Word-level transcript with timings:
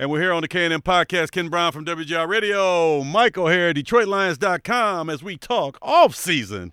And 0.00 0.10
we're 0.10 0.22
here 0.22 0.32
on 0.32 0.40
the 0.40 0.48
K&M 0.48 0.80
Podcast. 0.80 1.30
Ken 1.30 1.50
Brown 1.50 1.72
from 1.72 1.84
WGR 1.84 2.26
Radio. 2.26 3.04
Mike 3.04 3.36
O'Hara, 3.36 3.74
DetroitLions.com, 3.74 5.10
as 5.10 5.22
we 5.22 5.36
talk 5.36 5.76
off-season 5.82 6.72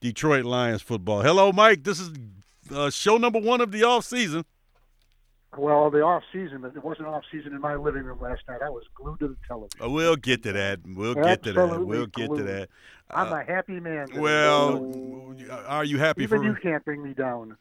Detroit 0.00 0.44
Lions 0.44 0.82
football. 0.82 1.22
Hello, 1.22 1.52
Mike. 1.52 1.84
This 1.84 2.00
is 2.00 2.10
uh, 2.74 2.90
show 2.90 3.18
number 3.18 3.38
one 3.38 3.60
of 3.60 3.70
the 3.70 3.84
off-season. 3.84 4.44
Well, 5.56 5.90
the 5.90 6.02
off 6.02 6.24
season, 6.32 6.60
but 6.62 6.74
it 6.76 6.84
wasn't 6.84 7.06
off 7.06 7.22
season 7.32 7.54
in 7.54 7.60
my 7.60 7.76
living 7.76 8.02
room 8.02 8.20
last 8.20 8.42
night. 8.48 8.58
I 8.62 8.68
was 8.68 8.82
glued 8.96 9.20
to 9.20 9.28
the 9.28 9.36
television. 9.46 9.80
Uh, 9.82 9.88
we'll 9.88 10.16
get 10.16 10.42
to 10.42 10.52
that. 10.52 10.80
We'll 10.84 11.14
get 11.14 11.44
to 11.44 11.52
that. 11.52 11.86
We'll 11.86 12.06
get 12.06 12.22
to 12.24 12.34
glued. 12.34 12.46
that. 12.48 12.68
I'm 13.12 13.32
Uh, 13.32 13.36
a 13.36 13.44
happy 13.44 13.78
man. 13.80 14.08
today. 14.08 14.18
well, 14.20 15.34
are 15.68 15.84
you 15.84 15.98
happy 15.98 16.26
for 16.26 16.38
me? 16.38 16.46
even 16.48 16.54
for? 16.56 16.60
you 16.66 16.70
can't 16.72 16.84
bring 16.84 17.00
me 17.02 17.14
down. 17.14 17.56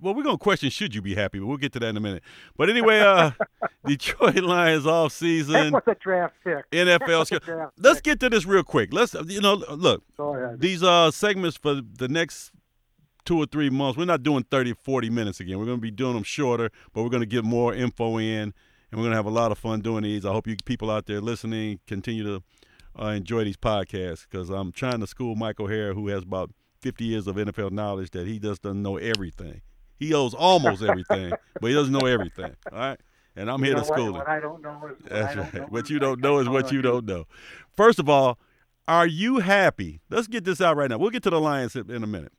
Well, 0.00 0.14
we're 0.14 0.22
gonna 0.22 0.38
question 0.38 0.70
should 0.70 0.94
you 0.94 1.02
be 1.02 1.14
happy, 1.14 1.38
but 1.38 1.46
we'll 1.46 1.56
get 1.56 1.72
to 1.74 1.80
that 1.80 1.88
in 1.88 1.96
a 1.96 2.00
minute. 2.00 2.22
But 2.56 2.68
anyway, 2.70 3.00
uh, 3.00 3.32
Detroit 3.86 4.36
Lions 4.36 4.86
off 4.86 5.12
That 5.12 5.16
season 5.16 5.72
was 5.72 5.82
a 5.86 5.94
draft 5.94 6.34
pick. 6.42 6.70
NFL. 6.70 6.98
That 6.98 7.08
was 7.08 7.20
a 7.20 7.26
schedule. 7.26 7.54
draft 7.54 7.72
Let's 7.78 7.96
pick. 7.98 8.04
get 8.04 8.20
to 8.20 8.30
this 8.30 8.44
real 8.44 8.64
quick. 8.64 8.92
Let's 8.92 9.14
you 9.26 9.40
know 9.40 9.54
look 9.54 10.02
these 10.58 10.82
uh 10.82 11.10
segments 11.10 11.56
for 11.56 11.74
the 11.74 12.08
next 12.08 12.52
two 13.24 13.38
or 13.38 13.46
three 13.46 13.70
months. 13.70 13.96
We're 13.96 14.04
not 14.04 14.22
doing 14.22 14.44
30, 14.50 14.74
40 14.74 15.10
minutes 15.10 15.40
again. 15.40 15.58
We're 15.58 15.66
gonna 15.66 15.78
be 15.78 15.90
doing 15.90 16.14
them 16.14 16.24
shorter, 16.24 16.70
but 16.92 17.02
we're 17.02 17.10
gonna 17.10 17.26
get 17.26 17.44
more 17.44 17.74
info 17.74 18.18
in, 18.18 18.52
and 18.90 19.00
we're 19.00 19.04
gonna 19.04 19.16
have 19.16 19.26
a 19.26 19.30
lot 19.30 19.52
of 19.52 19.58
fun 19.58 19.80
doing 19.80 20.02
these. 20.02 20.24
I 20.24 20.32
hope 20.32 20.46
you 20.46 20.56
people 20.64 20.90
out 20.90 21.06
there 21.06 21.20
listening 21.20 21.80
continue 21.86 22.24
to 22.24 22.42
uh, 23.00 23.06
enjoy 23.08 23.44
these 23.44 23.56
podcasts 23.56 24.26
because 24.28 24.50
I'm 24.50 24.72
trying 24.72 25.00
to 25.00 25.06
school 25.06 25.34
Mike 25.34 25.60
O'Hara, 25.60 25.94
who 25.94 26.08
has 26.08 26.22
about 26.22 26.50
50 26.84 27.04
years 27.04 27.26
of 27.26 27.36
NFL 27.36 27.70
knowledge, 27.72 28.10
that 28.10 28.26
he 28.26 28.38
just 28.38 28.62
doesn't 28.62 28.82
know 28.82 28.98
everything. 28.98 29.62
He 29.98 30.10
knows 30.10 30.34
almost 30.34 30.82
everything, 30.82 31.32
but 31.60 31.68
he 31.68 31.74
doesn't 31.74 31.92
know 31.92 32.06
everything. 32.06 32.54
All 32.70 32.78
right, 32.78 33.00
and 33.36 33.50
I'm 33.50 33.60
You 33.60 33.66
here 33.70 33.76
to 33.76 33.84
school 33.84 34.08
him. 34.08 34.12
What 34.14 34.28
I 34.28 34.38
don't 34.40 34.60
know 34.62 34.80
is 34.90 34.96
That's 35.08 35.34
right. 35.36 35.54
know 35.54 35.60
What 35.70 35.88
you 35.88 35.98
don't 35.98 36.20
know 36.20 36.38
is 36.38 36.48
what 36.48 36.70
you 36.72 36.82
don't 36.82 37.06
know. 37.06 37.24
First 37.76 37.98
of 37.98 38.08
all, 38.08 38.38
are 38.86 39.06
you 39.06 39.38
happy? 39.38 40.00
Let's 40.10 40.26
get 40.26 40.44
this 40.44 40.60
out 40.60 40.76
right 40.76 40.90
now. 40.90 40.98
We'll 40.98 41.10
get 41.10 41.22
to 41.22 41.30
the 41.30 41.40
Lions 41.40 41.74
in 41.74 41.90
in 41.90 42.02
a 42.04 42.06
minute. 42.06 42.32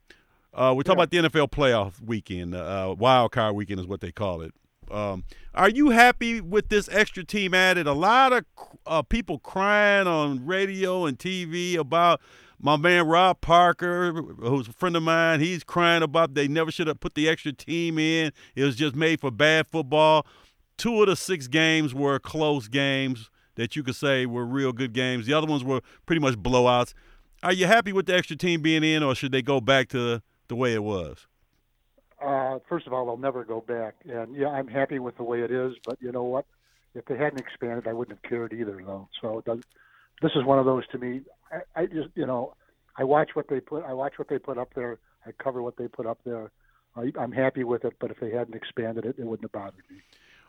Uh, 0.54 0.74
we're 0.76 0.84
talking 0.84 1.00
Yeah. 1.00 1.04
about 1.04 1.32
the 1.32 1.40
NFL 1.40 1.48
playoff 1.50 2.02
weekend, 2.02 2.54
uh, 2.56 2.94
wild 2.98 3.32
card 3.32 3.56
weekend 3.56 3.80
is 3.80 3.88
what 3.88 4.00
they 4.02 4.12
call 4.12 4.42
it. 4.42 4.54
Um, 4.92 5.24
are 5.56 5.70
you 5.70 5.90
happy 5.90 6.40
with 6.40 6.70
this 6.70 6.88
extra 6.92 7.24
team 7.24 7.54
added? 7.56 7.88
A 7.88 7.94
lot 7.94 8.32
of 8.32 8.46
uh, 8.86 9.02
people 9.02 9.40
crying 9.40 10.06
on 10.08 10.46
radio 10.46 11.06
and 11.08 11.18
TV 11.18 11.76
about 11.76 12.22
my 12.60 12.78
man 12.78 13.08
Rob 13.08 13.42
Parker, 13.42 14.14
who's 14.14 14.68
a 14.68 14.74
friend 14.74 14.96
of 14.96 15.04
mine. 15.04 15.40
He's 15.40 15.64
crying 15.64 16.04
about 16.04 16.34
they 16.34 16.48
never 16.48 16.72
should 16.72 16.88
have 16.88 17.00
put 17.00 17.16
the 17.16 17.30
extra 17.30 17.54
team 17.54 18.00
in. 18.00 18.32
It 18.56 18.64
was 18.64 18.76
just 18.76 18.96
made 18.96 19.20
for 19.20 19.32
bad 19.32 19.68
football. 19.68 20.26
Two 20.78 21.02
of 21.02 21.08
the 21.08 21.16
six 21.16 21.48
games 21.48 21.94
were 21.94 22.20
close 22.20 22.68
games 22.68 23.30
that 23.56 23.76
you 23.76 23.84
could 23.84 23.96
say 23.96 24.26
were 24.26 24.46
real 24.46 24.74
good 24.74 24.94
games. 24.94 25.26
The 25.26 25.34
other 25.34 25.48
ones 25.48 25.64
were 25.64 25.82
pretty 26.06 26.20
much 26.20 26.36
blowouts. 26.36 26.94
Are 27.44 27.54
you 27.54 27.68
happy 27.68 27.94
with 27.94 28.06
the 28.06 28.16
extra 28.16 28.36
team 28.36 28.62
being 28.62 28.84
in, 28.84 29.04
or 29.04 29.16
should 29.16 29.32
they 29.32 29.42
go 29.42 29.62
back 29.62 29.90
to 29.90 30.22
the 30.48 30.56
way 30.56 30.74
it 30.74 30.84
was? 30.84 31.28
Uh, 32.22 32.60
first 32.68 32.88
of 32.88 32.94
all, 32.94 33.06
they'll 33.06 33.18
never 33.18 33.44
go 33.44 33.62
back. 33.62 33.96
And 34.06 34.36
yeah, 34.36 34.48
I'm 34.50 34.68
happy 34.68 35.00
with 35.00 35.18
the 35.18 35.24
way 35.24 35.42
it 35.42 35.52
is. 35.52 35.74
But 35.86 35.98
you 36.02 36.12
know 36.12 36.24
what? 36.24 36.46
If 36.96 37.06
they 37.06 37.18
hadn't 37.18 37.40
expanded, 37.40 37.88
I 37.88 37.94
wouldn't 37.94 38.18
have 38.18 38.30
cared 38.30 38.54
either, 38.54 38.82
though. 38.86 39.10
So 39.22 39.40
it 39.40 39.46
does, 39.46 39.60
this 40.22 40.32
is 40.36 40.44
one 40.46 40.60
of 40.60 40.66
those 40.66 40.88
to 40.88 40.98
me. 40.98 41.22
I, 41.76 41.82
I 41.82 41.86
just, 41.86 42.10
you 42.16 42.26
know, 42.26 42.54
I 42.98 43.04
watch 43.04 43.32
what 43.34 43.48
they 43.50 43.60
put. 43.60 43.84
I 43.84 43.94
watch 43.94 44.14
what 44.18 44.30
they 44.30 44.40
put 44.40 44.58
up 44.58 44.74
there. 44.74 45.00
I 45.26 45.32
cover 45.32 45.62
what 45.62 45.78
they 45.78 45.88
put 45.88 46.06
up 46.06 46.20
there. 46.26 46.52
I, 46.96 47.12
I'm 47.20 47.32
happy 47.32 47.64
with 47.64 47.86
it. 47.86 47.94
But 48.00 48.12
if 48.12 48.20
they 48.20 48.32
hadn't 48.32 48.56
expanded 48.56 49.06
it, 49.06 49.16
it 49.18 49.26
wouldn't 49.26 49.44
have 49.44 49.52
bothered 49.52 49.84
me. 49.90 49.98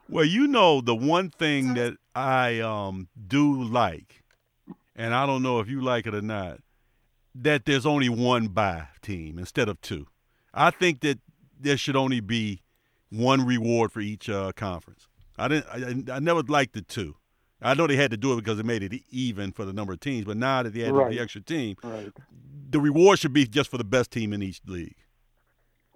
Well, 0.08 0.24
you 0.24 0.46
know 0.46 0.80
the 0.80 0.94
one 0.94 1.30
thing 1.30 1.74
that 1.74 1.96
I 2.14 2.60
um, 2.60 3.08
do 3.26 3.62
like, 3.64 4.22
and 4.94 5.12
I 5.12 5.26
don't 5.26 5.42
know 5.42 5.58
if 5.58 5.68
you 5.68 5.80
like 5.80 6.06
it 6.06 6.14
or 6.14 6.22
not, 6.22 6.60
that 7.34 7.64
there's 7.64 7.84
only 7.84 8.08
one 8.08 8.48
bye 8.48 8.88
team 9.02 9.38
instead 9.38 9.68
of 9.68 9.80
two. 9.80 10.06
I 10.54 10.70
think 10.70 11.00
that 11.00 11.18
there 11.58 11.76
should 11.76 11.96
only 11.96 12.20
be 12.20 12.62
one 13.10 13.44
reward 13.44 13.92
for 13.92 14.00
each 14.00 14.28
uh, 14.28 14.52
conference. 14.52 15.08
I 15.36 15.48
didn't. 15.48 16.08
I, 16.08 16.16
I 16.16 16.18
never 16.20 16.42
liked 16.42 16.74
the 16.74 16.82
two. 16.82 17.16
I 17.62 17.74
know 17.74 17.86
they 17.86 17.96
had 17.96 18.10
to 18.10 18.16
do 18.16 18.32
it 18.34 18.36
because 18.36 18.58
it 18.58 18.66
made 18.66 18.82
it 18.82 18.92
even 19.10 19.52
for 19.52 19.64
the 19.64 19.72
number 19.72 19.92
of 19.92 20.00
teams, 20.00 20.24
but 20.26 20.36
now 20.36 20.62
that 20.62 20.74
they 20.74 20.82
added 20.82 20.94
Right. 20.94 21.10
the 21.10 21.20
extra 21.20 21.40
team, 21.40 21.76
Right. 21.82 22.12
the 22.70 22.78
reward 22.80 23.18
should 23.18 23.32
be 23.32 23.46
just 23.46 23.70
for 23.70 23.78
the 23.78 23.84
best 23.84 24.10
team 24.10 24.32
in 24.32 24.42
each 24.42 24.60
league. 24.66 24.96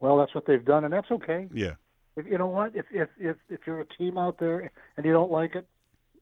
Well, 0.01 0.17
that's 0.19 0.35
what 0.35 0.47
they've 0.47 0.65
done, 0.65 0.85
and 0.85 0.93
that's 0.93 1.11
okay. 1.11 1.49
Yeah. 1.53 1.75
If, 2.17 2.27
you 2.27 2.39
know 2.39 2.47
what? 2.47 2.75
If 2.75 2.87
if 2.91 3.09
if 3.19 3.37
if 3.49 3.61
you're 3.67 3.81
a 3.81 3.87
team 3.87 4.17
out 4.19 4.39
there 4.39 4.71
and 4.97 5.07
you 5.07 5.13
don't 5.13 5.31
like 5.31 5.55
it, 5.55 5.67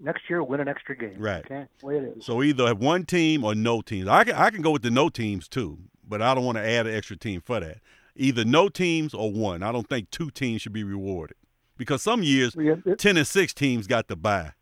next 0.00 0.22
year 0.28 0.42
win 0.42 0.60
an 0.60 0.68
extra 0.68 0.96
game. 0.96 1.14
Right. 1.18 1.44
Okay. 1.44 1.66
Way 1.82 1.98
it 1.98 2.16
is. 2.18 2.24
So 2.26 2.42
either 2.42 2.66
have 2.66 2.78
one 2.80 3.04
team 3.04 3.44
or 3.44 3.54
no 3.54 3.80
teams. 3.80 4.08
I 4.08 4.24
can 4.24 4.34
I 4.34 4.50
can 4.50 4.60
go 4.62 4.72
with 4.72 4.82
the 4.82 4.90
no 4.90 5.08
teams 5.08 5.48
too, 5.48 5.78
but 6.06 6.20
I 6.20 6.34
don't 6.34 6.44
want 6.44 6.58
to 6.58 6.68
add 6.68 6.86
an 6.86 6.94
extra 6.94 7.16
team 7.16 7.40
for 7.40 7.60
that. 7.60 7.78
Either 8.16 8.44
no 8.44 8.68
teams 8.68 9.14
or 9.14 9.32
one. 9.32 9.62
I 9.62 9.70
don't 9.70 9.88
think 9.88 10.10
two 10.10 10.30
teams 10.30 10.60
should 10.62 10.72
be 10.72 10.82
rewarded 10.84 11.36
because 11.76 12.02
some 12.02 12.22
years 12.24 12.56
Yeah, 12.58 12.74
it- 12.84 12.98
ten 12.98 13.16
and 13.16 13.26
six 13.26 13.54
teams 13.54 13.86
got 13.86 14.08
the 14.08 14.16
bye. 14.16 14.52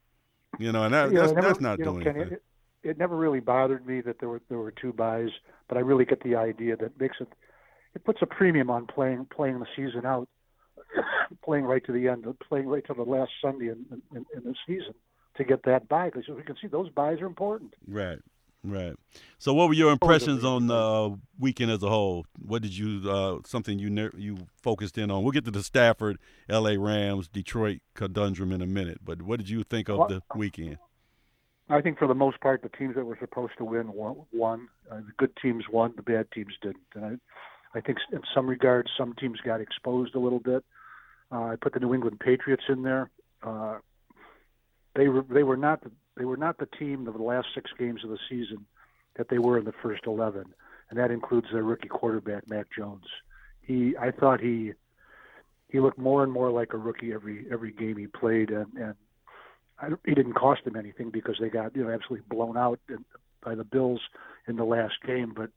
You 0.58 0.72
know, 0.72 0.84
and 0.84 0.94
that, 0.94 1.08
you 1.08 1.14
know, 1.14 1.20
that's, 1.20 1.32
it 1.32 1.34
never- 1.34 1.48
that's 1.48 1.60
not 1.60 1.78
you 1.78 1.84
know, 1.84 1.92
doing 1.94 2.06
anything. 2.08 2.32
It, 2.34 2.42
it 2.82 2.98
never 2.98 3.16
really 3.16 3.40
bothered 3.40 3.84
me 3.86 4.00
that 4.02 4.20
there 4.20 4.28
were 4.28 4.40
there 4.48 4.58
were 4.58 4.70
two 4.70 4.92
buys, 4.92 5.30
but 5.68 5.76
I 5.76 5.80
really 5.80 6.04
get 6.04 6.22
the 6.22 6.36
idea 6.36 6.76
that 6.76 6.98
makes 7.00 7.16
it 7.20 7.28
it 7.94 8.04
puts 8.04 8.20
a 8.22 8.26
premium 8.26 8.70
on 8.70 8.86
playing 8.86 9.26
playing 9.34 9.58
the 9.58 9.66
season 9.74 10.06
out, 10.06 10.28
playing 11.44 11.64
right 11.64 11.84
to 11.86 11.92
the 11.92 12.08
end, 12.08 12.26
playing 12.48 12.68
right 12.68 12.86
to 12.86 12.94
the 12.94 13.02
last 13.02 13.32
Sunday 13.42 13.66
in, 13.68 13.84
in, 14.14 14.24
in 14.36 14.44
the 14.44 14.54
season 14.66 14.94
to 15.36 15.44
get 15.44 15.64
that 15.64 15.88
buy 15.88 16.10
because 16.10 16.28
we 16.28 16.42
can 16.42 16.56
see 16.60 16.68
those 16.68 16.88
buys 16.90 17.20
are 17.20 17.26
important. 17.26 17.74
Right, 17.88 18.18
right. 18.70 18.94
So, 19.38 19.52
what 19.54 19.68
were 19.68 19.74
your 19.74 19.92
impressions 19.92 20.44
on 20.44 20.66
the 20.66 20.74
uh, 20.74 21.10
weekend 21.38 21.70
as 21.70 21.82
a 21.82 21.88
whole? 21.88 22.26
What 22.38 22.62
did 22.62 22.76
you 22.76 23.10
uh, 23.10 23.38
something 23.44 23.78
you 23.78 23.90
ner- 23.90 24.12
you 24.16 24.46
focused 24.62 24.98
in 24.98 25.10
on? 25.10 25.22
We'll 25.22 25.32
get 25.32 25.44
to 25.44 25.50
the 25.50 25.62
Stafford, 25.62 26.18
L.A. 26.48 26.78
Rams, 26.78 27.28
Detroit 27.28 27.80
conundrum 27.94 28.52
in 28.52 28.62
a 28.62 28.66
minute. 28.66 29.00
But 29.04 29.22
what 29.22 29.38
did 29.38 29.48
you 29.48 29.62
think 29.62 29.88
of 29.88 29.98
Well, 29.98 30.08
the 30.08 30.22
weekend? 30.34 30.78
I 31.68 31.80
think 31.80 31.98
for 31.98 32.06
the 32.06 32.14
most 32.14 32.40
part, 32.40 32.62
the 32.62 32.68
teams 32.68 32.94
that 32.94 33.04
were 33.04 33.18
supposed 33.20 33.54
to 33.58 33.64
win 33.64 33.92
won. 33.92 34.16
won. 34.32 34.68
Uh, 34.90 34.96
the 34.98 35.12
good 35.16 35.36
teams 35.42 35.64
won, 35.70 35.92
the 35.96 36.02
bad 36.02 36.30
teams 36.32 36.54
didn't. 36.62 36.86
And 36.94 37.04
I, 37.74 37.78
I 37.78 37.80
think 37.80 37.98
in 38.12 38.20
some 38.34 38.46
regards, 38.46 38.90
some 38.96 39.14
teams 39.14 39.40
got 39.44 39.60
exposed 39.60 40.14
a 40.14 40.20
little 40.20 40.38
bit. 40.38 40.64
Uh, 41.32 41.42
I 41.42 41.56
put 41.60 41.72
the 41.72 41.80
New 41.80 41.92
England 41.92 42.20
Patriots 42.20 42.62
in 42.68 42.82
there. 42.82 43.10
Uh, 43.42 43.78
they 44.94 45.08
were 45.08 45.24
they 45.28 45.42
were 45.42 45.56
not 45.56 45.82
the, 45.82 45.90
they 46.16 46.24
were 46.24 46.36
not 46.36 46.58
the 46.58 46.68
team 46.78 47.06
of 47.06 47.14
the 47.14 47.22
last 47.22 47.48
six 47.54 47.70
games 47.78 48.02
of 48.04 48.10
the 48.10 48.18
season 48.28 48.66
that 49.16 49.28
they 49.28 49.38
were 49.38 49.58
in 49.58 49.64
the 49.64 49.74
first 49.82 50.06
eleven, 50.06 50.44
and 50.90 50.98
that 50.98 51.10
includes 51.10 51.48
their 51.52 51.62
rookie 51.62 51.88
quarterback 51.88 52.48
Mac 52.48 52.66
Jones. 52.76 53.04
He 53.60 53.96
I 53.96 54.10
thought 54.10 54.40
he 54.40 54.72
he 55.68 55.80
looked 55.80 55.98
more 55.98 56.22
and 56.22 56.32
more 56.32 56.50
like 56.50 56.72
a 56.72 56.78
rookie 56.78 57.12
every 57.12 57.46
every 57.50 57.72
game 57.72 57.96
he 57.96 58.06
played, 58.06 58.50
and 58.50 58.66
and 58.76 58.94
I, 59.78 59.88
he 60.04 60.14
didn't 60.14 60.34
cost 60.34 60.64
them 60.64 60.76
anything 60.76 61.10
because 61.10 61.36
they 61.40 61.48
got 61.48 61.76
you 61.76 61.84
know 61.84 61.90
absolutely 61.90 62.26
blown 62.28 62.56
out 62.56 62.80
by 63.44 63.54
the 63.54 63.64
Bills 63.64 64.00
in 64.48 64.56
the 64.56 64.64
last 64.64 64.94
game. 65.06 65.32
But 65.34 65.50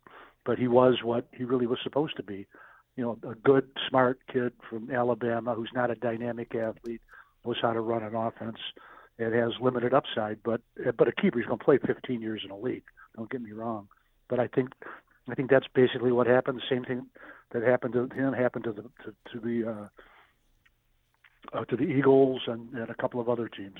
but 0.46 0.58
he 0.58 0.68
was 0.68 1.04
what 1.04 1.28
he 1.32 1.44
really 1.44 1.68
was 1.68 1.80
supposed 1.84 2.18
to 2.18 2.24
be. 2.24 2.48
You 2.96 3.04
know, 3.06 3.30
a 3.30 3.36
good, 3.36 3.70
smart 3.88 4.20
kid 4.32 4.52
from 4.70 4.92
Alabama 4.92 5.54
who's 5.54 5.72
not 5.74 5.92
a 5.92 5.96
dynamic 5.96 6.54
athlete, 6.54 7.02
knows 7.46 7.56
how 7.62 7.72
to 7.72 7.80
run 7.80 8.04
an 8.04 8.16
offense. 8.16 8.58
It 9.20 9.34
has 9.34 9.52
limited 9.62 9.94
upside, 9.94 10.42
but 10.44 10.62
but 10.98 11.08
a 11.08 11.12
keeper. 11.12 11.40
is 11.40 11.46
going 11.46 11.60
to 11.60 11.66
play 11.66 11.78
15 11.78 12.22
years 12.22 12.42
in 12.44 12.52
a 12.52 12.58
league. 12.58 12.86
Don't 13.16 13.30
get 13.30 13.42
me 13.42 13.52
wrong. 13.52 13.88
But 14.30 14.40
I 14.40 14.48
think 14.48 14.70
I 15.30 15.36
think 15.36 15.50
that's 15.50 15.68
basically 15.74 16.12
what 16.12 16.26
happened. 16.26 16.58
The 16.58 16.76
same 16.76 16.86
thing 16.86 17.08
that 17.52 17.64
happened 17.64 17.94
to 17.94 18.08
him 18.16 18.34
happened 18.34 18.64
to 18.64 18.72
the 18.72 18.84
to, 18.84 19.14
to 19.34 19.40
the 19.40 19.70
uh, 19.70 19.88
uh, 21.58 21.66
to 21.66 21.76
the 21.76 21.84
Eagles 21.84 22.42
and, 22.48 22.74
and 22.74 22.90
a 22.90 22.96
couple 22.96 23.20
of 23.20 23.30
other 23.30 23.50
teams 23.50 23.80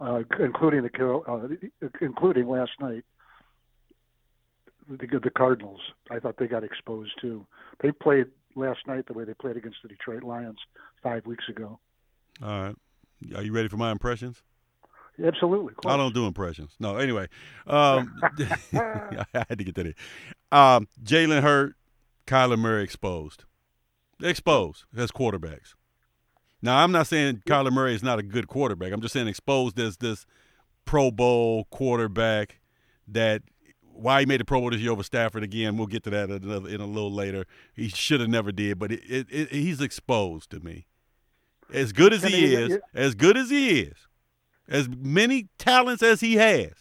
uh, 0.00 0.22
including 0.38 0.82
the 0.82 1.22
uh, 1.28 1.86
including 2.00 2.48
last 2.48 2.72
night 2.80 3.04
the 4.88 5.20
the 5.22 5.30
Cardinals. 5.30 5.80
I 6.10 6.18
thought 6.18 6.36
they 6.38 6.46
got 6.46 6.64
exposed 6.64 7.12
too. 7.20 7.46
They 7.82 7.92
played 7.92 8.26
last 8.56 8.80
night 8.86 9.06
the 9.06 9.12
way 9.12 9.24
they 9.24 9.34
played 9.34 9.56
against 9.56 9.78
the 9.82 9.88
Detroit 9.88 10.22
Lions 10.22 10.58
five 11.02 11.26
weeks 11.26 11.44
ago. 11.48 11.78
All 12.42 12.62
right. 12.62 12.76
Are 13.34 13.42
you 13.42 13.52
ready 13.52 13.68
for 13.68 13.76
my 13.76 13.92
impressions? 13.92 14.42
Absolutely. 15.22 15.74
I 15.86 15.96
don't 15.96 16.14
do 16.14 16.26
impressions. 16.26 16.72
No, 16.78 16.96
anyway. 16.96 17.28
Um, 17.66 18.14
I 18.72 19.24
had 19.32 19.58
to 19.58 19.64
get 19.64 19.74
that 19.74 19.86
in. 19.86 19.94
Um, 20.52 20.88
Jalen 21.02 21.42
Hurts, 21.42 21.74
Kyler 22.26 22.58
Murray 22.58 22.84
exposed. 22.84 23.44
Exposed 24.22 24.84
as 24.96 25.10
quarterbacks. 25.10 25.74
Now, 26.62 26.78
I'm 26.78 26.92
not 26.92 27.06
saying 27.06 27.42
Kyler 27.46 27.72
Murray 27.72 27.94
is 27.94 28.02
not 28.02 28.18
a 28.18 28.22
good 28.22 28.46
quarterback. 28.46 28.92
I'm 28.92 29.00
just 29.00 29.14
saying 29.14 29.28
exposed 29.28 29.78
as 29.78 29.96
this 29.96 30.26
Pro 30.84 31.10
Bowl 31.10 31.66
quarterback 31.70 32.60
that 33.08 33.42
why 33.92 34.20
he 34.20 34.26
made 34.26 34.40
the 34.40 34.44
Pro 34.44 34.60
Bowl 34.60 34.70
this 34.70 34.80
year 34.80 34.92
over 34.92 35.02
Stafford 35.02 35.42
again. 35.42 35.76
We'll 35.76 35.86
get 35.86 36.04
to 36.04 36.10
that 36.10 36.30
in, 36.30 36.42
another, 36.42 36.68
in 36.68 36.80
a 36.80 36.86
little 36.86 37.12
later. 37.12 37.46
He 37.74 37.88
should 37.88 38.20
have 38.20 38.28
never 38.28 38.52
did, 38.52 38.78
but 38.78 38.92
it, 38.92 39.00
it, 39.08 39.26
it, 39.30 39.52
he's 39.52 39.80
exposed 39.80 40.50
to 40.50 40.60
me. 40.60 40.86
As 41.72 41.92
good 41.92 42.12
as 42.12 42.24
I 42.24 42.28
he 42.28 42.54
is, 42.54 42.78
as 42.94 43.14
good 43.14 43.36
as 43.36 43.50
he 43.50 43.80
is, 43.80 44.08
as 44.70 44.88
many 44.88 45.48
talents 45.58 46.02
as 46.02 46.20
he 46.20 46.36
has, 46.36 46.72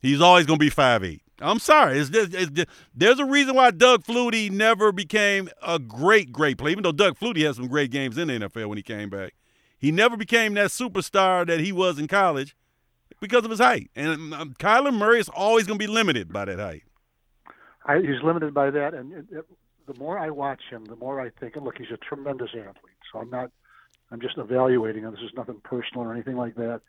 he's 0.00 0.20
always 0.20 0.46
going 0.46 0.58
to 0.58 0.64
be 0.64 0.70
five 0.70 1.04
eight. 1.04 1.22
I'm 1.40 1.58
sorry. 1.58 1.98
It's, 1.98 2.10
it's, 2.12 2.70
there's 2.94 3.18
a 3.18 3.24
reason 3.24 3.56
why 3.56 3.72
Doug 3.72 4.04
Flutie 4.04 4.50
never 4.50 4.92
became 4.92 5.48
a 5.66 5.80
great, 5.80 6.32
great 6.32 6.58
player, 6.58 6.70
even 6.70 6.84
though 6.84 6.92
Doug 6.92 7.18
Flutie 7.18 7.44
had 7.44 7.56
some 7.56 7.66
great 7.66 7.90
games 7.90 8.16
in 8.16 8.28
the 8.28 8.34
NFL 8.34 8.66
when 8.68 8.78
he 8.78 8.82
came 8.82 9.10
back. 9.10 9.34
He 9.76 9.90
never 9.90 10.16
became 10.16 10.54
that 10.54 10.70
superstar 10.70 11.46
that 11.46 11.60
he 11.60 11.72
was 11.72 11.98
in 11.98 12.06
college 12.06 12.56
because 13.20 13.44
of 13.44 13.50
his 13.50 13.60
height. 13.60 13.90
And 13.96 14.32
um, 14.32 14.54
Kyler 14.58 14.94
Murray 14.94 15.18
is 15.18 15.28
always 15.28 15.66
going 15.66 15.78
to 15.78 15.86
be 15.86 15.92
limited 15.92 16.32
by 16.32 16.44
that 16.44 16.58
height. 16.58 16.84
I, 17.84 17.98
he's 17.98 18.22
limited 18.22 18.54
by 18.54 18.70
that, 18.70 18.94
and 18.94 19.12
it, 19.12 19.26
it, 19.30 19.44
the 19.86 19.98
more 19.98 20.18
I 20.18 20.30
watch 20.30 20.62
him, 20.70 20.86
the 20.86 20.96
more 20.96 21.20
I 21.20 21.30
think, 21.38 21.56
and 21.56 21.64
look, 21.64 21.76
he's 21.76 21.90
a 21.92 21.98
tremendous 21.98 22.50
athlete. 22.50 22.96
So 23.12 23.18
I'm 23.18 23.28
not, 23.28 23.50
I'm 24.14 24.20
just 24.20 24.38
evaluating 24.38 25.02
him. 25.02 25.10
This 25.10 25.24
is 25.24 25.36
nothing 25.36 25.60
personal 25.64 26.04
or 26.04 26.14
anything 26.14 26.36
like 26.36 26.54
that. 26.54 26.82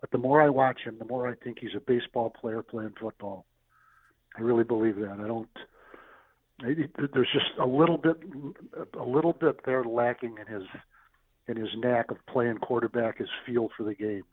But 0.00 0.10
the 0.10 0.18
more 0.18 0.42
I 0.42 0.48
watch 0.48 0.80
him, 0.84 0.96
the 0.98 1.04
more 1.04 1.28
I 1.28 1.36
think 1.36 1.58
he's 1.60 1.76
a 1.76 1.80
baseball 1.80 2.30
player 2.30 2.60
playing 2.60 2.94
football. 3.00 3.46
I 4.36 4.40
really 4.40 4.64
believe 4.64 4.96
that. 4.96 5.20
I 5.22 5.28
don't. 5.28 5.48
There's 6.60 7.28
just 7.32 7.56
a 7.60 7.66
little 7.66 7.98
bit, 7.98 8.16
a 8.98 9.04
little 9.04 9.32
bit 9.32 9.64
there 9.64 9.84
lacking 9.84 10.38
in 10.40 10.52
his, 10.52 10.64
in 11.46 11.56
his 11.56 11.68
knack 11.76 12.10
of 12.10 12.16
playing 12.26 12.58
quarterback, 12.58 13.18
his 13.18 13.28
feel 13.46 13.68
for 13.76 13.84
the 13.84 13.94
game. 13.94 14.24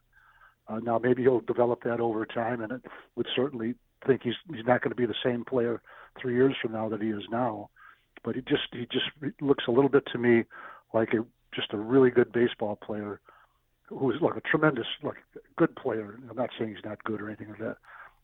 Uh, 0.68 0.80
now 0.80 0.98
maybe 0.98 1.22
he'll 1.22 1.42
develop 1.42 1.84
that 1.84 2.00
over 2.00 2.25
time, 2.25 2.62
and 2.62 2.72
it 2.72 2.81
would 3.16 3.28
certainly 3.36 3.75
think 4.07 4.22
he's 4.24 4.34
he's 4.51 4.66
not 4.66 4.81
going 4.81 4.92
to 4.92 4.96
be 4.96 5.06
the 5.06 5.13
same 5.24 5.46
player 5.46 5.84
three 6.19 6.34
years 6.34 6.56
from 6.60 6.72
now 6.72 6.90
that 6.90 7.01
he 7.01 7.10
is 7.10 7.24
now. 7.31 7.69
But 8.24 8.36
he 8.36 8.42
just 8.42 8.63
he 8.72 8.88
just 8.92 9.06
looks 9.40 9.66
a 9.68 9.72
little 9.72 9.90
bit 9.90 10.07
to 10.13 10.18
me 10.18 10.46
like 10.96 11.13
a 11.13 11.24
just 11.54 11.74
a 11.74 11.78
really 11.78 12.10
good 12.10 12.31
baseball 12.31 12.75
player 12.75 13.19
who's 13.88 14.16
like 14.22 14.36
a 14.36 14.42
tremendous 14.42 14.88
like 15.04 15.18
good 15.57 15.75
player. 15.75 16.18
I'm 16.30 16.36
not 16.36 16.50
saying 16.57 16.75
he's 16.75 16.86
not 16.86 17.04
good 17.04 17.22
or 17.22 17.28
anything 17.28 17.50
like 17.50 17.60
that, 17.60 17.78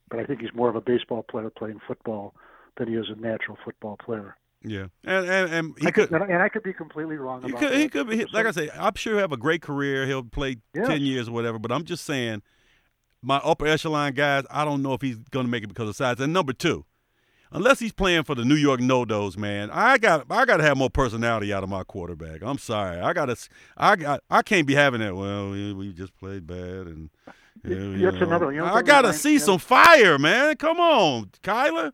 but 0.10 0.19
I 0.19 0.25
think 0.25 0.42
he's 0.42 0.54
more 0.54 0.69
of 0.69 0.75
a 0.75 0.81
baseball 0.81 1.24
player 1.24 1.50
playing 1.50 1.80
football 1.88 2.36
than 2.77 2.88
he 2.88 2.95
is 2.95 3.06
a 3.10 3.19
natural 3.19 3.57
football 3.63 3.98
player. 3.98 4.38
Yeah, 4.63 4.88
and 5.04 5.25
and, 5.27 5.54
and 5.54 5.75
he 5.80 5.88
I 5.88 5.92
could, 5.92 6.10
could, 6.10 6.22
and 6.22 6.42
I 6.42 6.50
could 6.50 6.63
be 6.63 6.74
completely 6.74 7.18
wrong 7.18 7.44
he 7.44 7.50
about 7.50 7.60
could, 7.60 7.72
that. 7.72 7.80
he 7.80 7.88
could 7.89 8.10
be 8.10 8.25
like 8.33 8.48
I 8.48 8.51
say. 8.51 8.69
I'm 8.74 8.95
sure 8.95 9.13
he'll 9.13 9.22
have 9.22 9.31
a 9.31 9.38
great 9.38 9.62
career. 9.62 10.07
He'll 10.07 10.24
play 10.24 10.57
Yes. 10.74 10.88
ten 10.88 11.01
years 11.01 11.27
or 11.30 11.33
whatever. 11.33 11.60
But 11.60 11.72
I'm 11.72 11.83
just 11.83 12.04
saying, 12.04 12.42
my 13.22 13.38
upper 13.38 13.68
echelon 13.68 14.13
guys, 14.13 14.44
I 14.50 14.66
don't 14.66 14.81
know 14.81 14.94
if 14.94 15.01
he's 15.01 15.18
going 15.18 15.45
to 15.45 15.51
make 15.51 15.63
it 15.63 15.68
because 15.68 15.89
of 15.89 15.95
size. 15.95 16.19
And 16.19 16.33
number 16.33 16.54
two, 16.54 16.86
unless 17.51 17.80
he's 17.80 17.94
playing 17.94 18.24
for 18.24 18.36
the 18.36 18.45
New 18.45 18.56
York 18.56 18.80
No-Dos, 18.80 19.38
man, 19.38 19.69
I 19.71 19.97
got 19.97 20.25
I 20.30 20.45
got 20.45 20.57
to 20.57 20.63
have 20.63 20.77
more 20.77 20.89
personality 20.89 21.53
out 21.53 21.63
of 21.63 21.69
my 21.69 21.83
quarterback. 21.83 22.42
I'm 22.44 22.57
sorry, 22.57 23.00
I 23.00 23.13
got 23.13 23.25
to 23.27 23.38
I 23.77 23.95
got 23.95 24.24
I 24.30 24.42
can't 24.42 24.68
be 24.68 24.75
having 24.75 25.01
that. 25.01 25.15
Well, 25.15 25.51
we, 25.51 25.74
we 25.74 25.94
just 25.94 26.15
played 26.18 26.47
bad 26.47 26.88
and. 26.88 27.09
You 27.63 27.97
know. 27.97 28.09
another- 28.09 28.51
you 28.51 28.59
know 28.59 28.65
I 28.65 28.83
gotta 28.83 29.12
see 29.12 29.33
me 29.33 29.39
some 29.39 29.57
fire, 29.57 30.19
man. 30.19 30.56
Come 30.57 30.80
on, 30.80 31.31
Kyler. 31.42 31.94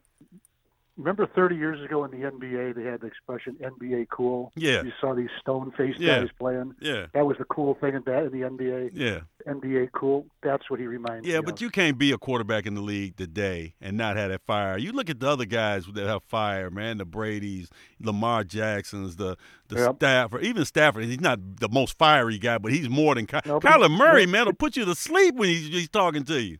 Remember 1.01 1.25
30 1.35 1.55
years 1.55 1.83
ago 1.83 2.03
in 2.05 2.11
the 2.11 2.27
NBA, 2.29 2.75
they 2.75 2.83
had 2.83 3.01
the 3.01 3.07
expression 3.07 3.57
NBA 3.61 4.07
cool. 4.11 4.51
Yeah. 4.55 4.83
You 4.83 4.91
saw 5.01 5.15
these 5.15 5.29
stone-faced 5.41 5.99
Yeah. 5.99 6.19
guys 6.21 6.29
playing. 6.39 6.75
Yeah, 6.79 7.07
That 7.13 7.25
was 7.25 7.37
the 7.37 7.45
cool 7.45 7.73
thing 7.81 7.95
in 7.95 8.03
that 8.05 8.23
in 8.25 8.31
the 8.31 8.45
NBA. 8.47 8.91
yeah. 8.93 9.21
NBA 9.47 9.87
cool. 9.93 10.27
That's 10.43 10.69
what 10.69 10.79
he 10.79 10.85
reminds 10.85 11.25
me 11.25 11.33
Yeah, 11.33 11.39
of. 11.39 11.45
but 11.45 11.59
you 11.61 11.71
can't 11.71 11.97
be 11.97 12.11
a 12.11 12.17
quarterback 12.19 12.67
in 12.67 12.75
the 12.75 12.81
league 12.81 13.15
today 13.17 13.73
and 13.81 13.97
not 13.97 14.15
have 14.15 14.29
that 14.29 14.41
fire. 14.45 14.77
You 14.77 14.91
look 14.91 15.09
at 15.09 15.19
the 15.19 15.27
other 15.27 15.45
guys 15.45 15.87
that 15.87 16.05
have 16.07 16.21
fire, 16.27 16.69
man. 16.69 16.99
The 16.99 17.05
Brady's, 17.05 17.69
Lamar 17.99 18.43
Jacksons, 18.43 19.15
the 19.15 19.37
the 19.69 19.77
Yep. 19.79 19.95
Stafford. 19.95 20.43
Even 20.43 20.65
Stafford, 20.65 21.05
he's 21.05 21.21
not 21.21 21.39
the 21.59 21.69
most 21.69 21.97
fiery 21.97 22.37
guy, 22.37 22.57
but 22.57 22.71
he's 22.73 22.89
more 22.89 23.15
than 23.15 23.25
Ky- 23.25 23.39
No, 23.45 23.59
but- 23.59 23.71
Kyler 23.71 23.89
Murray. 23.89 24.25
man, 24.25 24.45
will 24.45 24.53
put 24.53 24.75
you 24.75 24.83
to 24.85 24.93
sleep 24.95 25.35
when 25.35 25.47
he's, 25.47 25.67
he's 25.67 25.89
talking 25.89 26.23
to 26.25 26.41
you. 26.41 26.57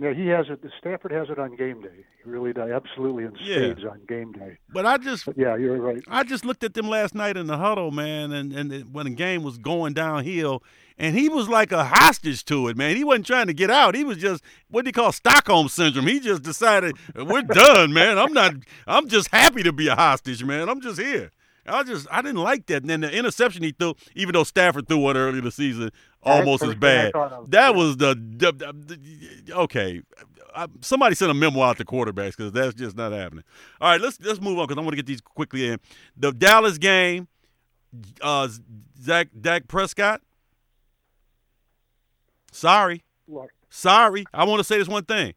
Yeah, 0.00 0.12
he 0.12 0.26
has 0.26 0.46
it. 0.48 0.60
Stafford 0.78 1.12
has 1.12 1.28
it 1.30 1.38
on 1.38 1.54
game 1.54 1.80
day. 1.80 2.04
He 2.24 2.28
really 2.28 2.52
does. 2.52 2.68
Absolutely 2.70 3.24
in 3.24 3.32
Yeah. 3.40 3.88
on 3.88 4.00
game 4.08 4.32
day. 4.32 4.58
But 4.72 4.86
I 4.86 4.98
just 4.98 5.24
But 5.24 5.38
yeah, 5.38 5.56
you're 5.56 5.80
right. 5.80 6.02
I 6.08 6.24
just 6.24 6.44
looked 6.44 6.64
at 6.64 6.74
them 6.74 6.88
last 6.88 7.14
night 7.14 7.36
in 7.36 7.46
the 7.46 7.56
huddle, 7.58 7.92
man, 7.92 8.32
and, 8.32 8.52
and 8.52 8.92
when 8.92 9.04
the 9.04 9.14
game 9.14 9.44
was 9.44 9.56
going 9.56 9.92
downhill, 9.94 10.64
and 10.98 11.16
he 11.16 11.28
was 11.28 11.48
like 11.48 11.70
a 11.70 11.84
hostage 11.84 12.44
to 12.46 12.66
it, 12.68 12.76
man. 12.76 12.96
He 12.96 13.04
wasn't 13.04 13.26
trying 13.26 13.46
to 13.46 13.54
get 13.54 13.70
out. 13.70 13.94
He 13.94 14.02
was 14.02 14.16
just 14.18 14.42
what 14.68 14.84
do 14.84 14.88
you 14.88 14.92
call 14.92 15.12
Stockholm 15.12 15.68
syndrome. 15.68 16.08
He 16.08 16.18
just 16.18 16.42
decided 16.42 16.96
we're 17.14 17.42
done, 17.42 17.92
man. 17.92 18.18
I'm 18.18 18.32
not. 18.32 18.54
I'm 18.88 19.08
just 19.08 19.28
happy 19.32 19.62
to 19.62 19.72
be 19.72 19.86
a 19.86 19.94
hostage, 19.94 20.42
man. 20.42 20.68
I'm 20.68 20.80
just 20.80 20.98
here. 21.00 21.30
I 21.66 21.82
just 21.82 22.06
I 22.10 22.20
didn't 22.22 22.42
like 22.42 22.66
that. 22.66 22.82
And 22.82 22.90
then 22.90 23.00
the 23.00 23.10
interception 23.16 23.62
he 23.62 23.72
threw, 23.72 23.94
even 24.14 24.32
though 24.34 24.44
Stafford 24.44 24.86
threw 24.88 24.98
one 24.98 25.16
earlier 25.16 25.40
this 25.40 25.54
season, 25.54 25.90
almost 26.22 26.62
as 26.62 26.70
First 26.70 26.80
thing 26.80 26.90
I 26.90 27.10
bad. 27.10 27.32
That 27.48 27.74
was 27.74 27.96
the, 27.96 28.14
the, 28.14 28.52
the- 28.52 29.54
okay. 29.54 30.02
I, 30.56 30.66
somebody 30.82 31.14
sent 31.14 31.30
a 31.30 31.34
memo 31.34 31.62
out 31.62 31.78
to 31.78 31.84
quarterbacks 31.84 32.36
because 32.36 32.52
that's 32.52 32.74
just 32.74 32.96
not 32.96 33.12
happening. 33.12 33.44
All 33.80 33.90
right, 33.90 34.00
let's 34.00 34.20
let's 34.20 34.40
move 34.40 34.58
on 34.58 34.66
because 34.66 34.78
I 34.78 34.82
want 34.82 34.92
to 34.92 34.96
get 34.96 35.06
these 35.06 35.20
quickly 35.20 35.66
in. 35.68 35.80
The 36.16 36.32
Dallas 36.32 36.78
game, 36.78 37.26
uh, 38.20 38.48
Zach 39.02 39.28
Dak 39.40 39.66
Prescott. 39.66 40.20
Sorry, 42.52 43.02
Look, 43.26 43.50
sorry. 43.68 44.24
I 44.32 44.44
want 44.44 44.60
to 44.60 44.64
say 44.64 44.78
this 44.78 44.86
one 44.88 45.04
thing. 45.04 45.34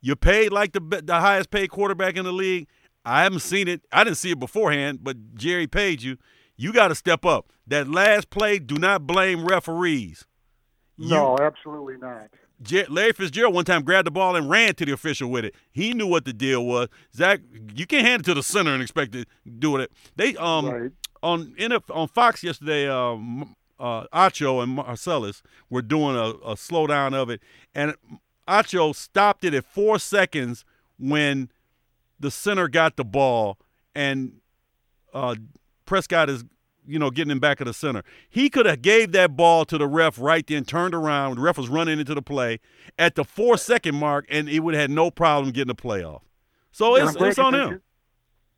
You're 0.00 0.16
paid 0.16 0.50
like 0.52 0.72
the 0.72 0.80
the 1.04 1.20
highest 1.20 1.50
paid 1.50 1.70
quarterback 1.70 2.16
in 2.16 2.24
the 2.24 2.32
league. 2.32 2.66
I 3.06 3.22
haven't 3.22 3.40
seen 3.40 3.68
it. 3.68 3.82
I 3.92 4.04
didn't 4.04 4.16
see 4.16 4.32
it 4.32 4.38
beforehand, 4.40 5.00
but 5.02 5.34
Jerry 5.34 5.66
paid 5.66 6.02
you. 6.02 6.18
You 6.56 6.72
got 6.72 6.88
to 6.88 6.94
step 6.94 7.24
up. 7.24 7.52
That 7.66 7.88
last 7.88 8.30
play, 8.30 8.58
do 8.58 8.76
not 8.76 9.06
blame 9.06 9.44
referees. 9.44 10.26
You- 10.96 11.10
no, 11.10 11.38
absolutely 11.38 11.96
not. 11.98 12.28
Jer- 12.62 12.86
Larry 12.88 13.12
Fitzgerald 13.12 13.54
one 13.54 13.64
time 13.64 13.82
grabbed 13.82 14.06
the 14.06 14.10
ball 14.10 14.34
and 14.34 14.48
ran 14.48 14.74
to 14.76 14.86
the 14.86 14.92
official 14.92 15.30
with 15.30 15.44
it. 15.44 15.54
He 15.70 15.92
knew 15.92 16.06
what 16.06 16.24
the 16.24 16.32
deal 16.32 16.64
was. 16.64 16.88
Zach, 17.14 17.40
you 17.74 17.86
can't 17.86 18.06
hand 18.06 18.22
it 18.22 18.24
to 18.24 18.34
the 18.34 18.42
center 18.42 18.72
and 18.72 18.82
expect 18.82 19.12
to 19.12 19.24
do 19.58 19.76
it. 19.76 19.92
They 20.16 20.34
um 20.36 20.66
right. 20.66 20.90
on 21.22 21.54
on 21.90 22.08
Fox 22.08 22.42
yesterday, 22.42 22.88
um, 22.88 23.54
uh, 23.78 24.06
Acho 24.12 24.62
and 24.62 24.72
Marcellus 24.72 25.42
were 25.68 25.82
doing 25.82 26.16
a, 26.16 26.30
a 26.30 26.54
slowdown 26.54 27.12
of 27.12 27.28
it, 27.28 27.42
and 27.74 27.94
Acho 28.48 28.94
stopped 28.94 29.44
it 29.44 29.52
at 29.52 29.64
four 29.66 29.98
seconds 29.98 30.64
when 30.98 31.50
the 32.18 32.30
center 32.30 32.68
got 32.68 32.96
the 32.96 33.04
ball, 33.04 33.58
and 33.94 34.40
uh, 35.12 35.36
Prescott 35.84 36.28
is, 36.30 36.44
you 36.86 36.98
know, 36.98 37.10
getting 37.10 37.30
him 37.30 37.40
back 37.40 37.60
at 37.60 37.66
the 37.66 37.74
center. 37.74 38.02
He 38.28 38.48
could 38.50 38.66
have 38.66 38.82
gave 38.82 39.12
that 39.12 39.36
ball 39.36 39.64
to 39.66 39.78
the 39.78 39.86
ref 39.86 40.18
right 40.18 40.46
then, 40.46 40.64
turned 40.64 40.94
around. 40.94 41.36
The 41.36 41.42
ref 41.42 41.58
was 41.58 41.68
running 41.68 41.98
into 41.98 42.14
the 42.14 42.22
play 42.22 42.60
at 42.98 43.14
the 43.14 43.24
four 43.24 43.56
second 43.56 43.94
mark, 43.94 44.26
and 44.28 44.48
he 44.48 44.60
would 44.60 44.74
have 44.74 44.82
had 44.82 44.90
no 44.90 45.10
problem 45.10 45.52
getting 45.52 45.68
the 45.68 45.74
play 45.74 46.04
off. 46.04 46.22
So 46.70 46.94
it's, 46.96 47.16
it's 47.18 47.38
on 47.38 47.54
him. 47.54 47.80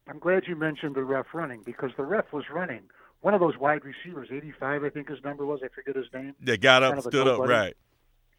I'm 0.09 0.19
glad 0.19 0.45
you 0.49 0.57
mentioned 0.57 0.97
the 0.97 1.05
ref 1.05 1.27
running 1.35 1.63
because 1.65 1.91
the 1.97 2.03
ref 2.03 2.33
was 2.33 2.45
running. 2.51 2.83
One 3.21 3.35
of 3.35 3.41
those 3.41 3.59
wide 3.59 3.83
receivers, 3.85 4.29
85, 4.33 4.85
I 4.85 4.91
think 4.91 5.09
his 5.09 5.19
number 5.23 5.45
was. 5.45 5.61
I 5.63 5.69
forget 5.75 5.97
his 5.97 6.07
name. 6.15 6.35
They 6.41 6.57
got 6.57 6.83
up, 6.83 6.93
kind 6.93 6.99
of 6.99 7.05
stood 7.05 7.27
up, 7.27 7.39
nobody. 7.39 7.53
right. 7.53 7.77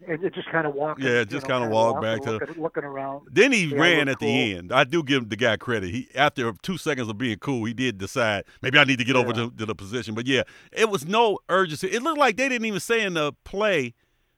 And 0.08 0.24
it 0.24 0.34
just 0.34 0.50
kind 0.50 0.66
of 0.66 0.74
walked. 0.76 1.02
Yeah, 1.02 1.24
just 1.26 1.46
kinda 1.46 1.68
walked 1.68 2.02
back 2.02 2.22
to- 2.22 2.32
looking, 2.38 2.62
looking 2.64 2.84
around. 2.86 3.28
Then 3.32 3.52
he 3.52 3.66
Yeah, 3.66 3.78
ran 3.82 4.08
at 4.08 4.20
the 4.20 4.54
end. 4.54 4.72
I 4.72 4.86
do 4.86 5.04
give 5.04 5.30
the 5.30 5.36
guy 5.36 5.58
credit. 5.58 5.90
He 5.90 6.08
after 6.16 6.54
two 6.62 6.78
seconds 6.78 7.10
of 7.10 7.18
being 7.18 7.38
cool, 7.38 7.66
he 7.66 7.74
did 7.74 7.98
decide 7.98 8.46
maybe 8.62 8.80
I 8.80 8.86
need 8.86 9.00
to 9.00 9.04
get 9.04 9.16
over 9.18 9.34
to, 9.34 9.52
to 9.52 9.66
the 9.66 9.76
position. 9.76 10.16
But 10.16 10.26
yeah, 10.26 10.44
it 10.72 10.90
was 10.90 11.06
no 11.06 11.40
urgency. 11.50 11.88
It 11.88 12.02
looked 12.02 12.18
like 12.18 12.38
they 12.38 12.48
didn't 12.48 12.66
even 12.66 12.80
say 12.80 13.02
in 13.04 13.16
the 13.16 13.34
play. 13.44 13.94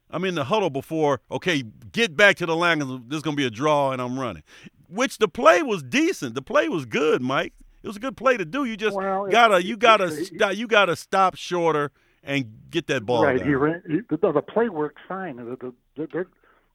I 0.09 0.17
mean 0.17 0.33
the 0.35 0.45
huddle 0.45 0.69
before. 0.71 1.21
Okay, 1.29 1.63
get 1.91 2.17
back 2.17 2.35
to 2.37 2.45
the 2.45 2.55
line. 2.55 2.79
This 3.07 3.17
is 3.17 3.21
gonna 3.23 3.35
be 3.37 3.45
a 3.45 3.51
draw, 3.51 3.91
and 3.91 4.01
I'm 4.01 4.19
running. 4.19 4.43
Which 4.89 5.19
the 5.19 5.27
play 5.27 5.61
was 5.61 5.83
decent. 5.83 6.33
The 6.35 6.41
play 6.41 6.67
was 6.69 6.85
good, 6.85 7.21
Mike. 7.21 7.53
It 7.83 7.87
was 7.87 7.95
a 7.97 7.99
good 8.01 8.17
play 8.17 8.35
to 8.35 8.45
do. 8.45 8.65
You 8.65 8.75
just 8.77 8.95
Well, 8.97 9.27
gotta 9.29 9.63
you 9.63 9.77
gotta 9.77 10.05
it- 10.05 10.25
stop, 10.35 10.55
you 10.55 10.67
gotta 10.67 10.95
stop 10.95 11.35
shorter 11.35 11.91
and 12.23 12.45
get 12.69 12.87
that 12.87 13.05
ball. 13.05 13.23
right. 13.23 13.37
down. 13.39 13.47
He 13.47 13.55
ran. 13.55 13.83
He, 13.87 13.99
the, 14.09 14.31
the 14.31 14.41
play 14.41 14.69
worked 14.69 14.99
fine. 15.07 15.37
The, 15.37 15.73
the, 15.95 16.07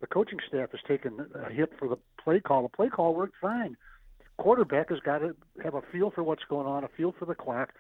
the, 0.00 0.06
coaching 0.08 0.38
staff 0.46 0.70
has 0.70 0.80
taken 0.86 1.26
a 1.34 1.52
hit 1.52 1.72
for 1.78 1.88
the 1.88 1.96
play 2.22 2.40
call. 2.40 2.62
The 2.62 2.68
play 2.68 2.88
call 2.88 3.14
worked 3.14 3.34
fine. 3.40 3.76
Quarterback 4.36 4.90
has 4.90 5.00
got 5.00 5.18
to 5.18 5.34
have 5.62 5.74
a 5.74 5.82
feel 5.92 6.10
for 6.10 6.22
what's 6.22 6.44
going 6.48 6.66
on, 6.66 6.84
a 6.84 6.88
feel 6.88 7.14
for 7.18 7.24
the 7.24 7.34
clock. 7.34 7.70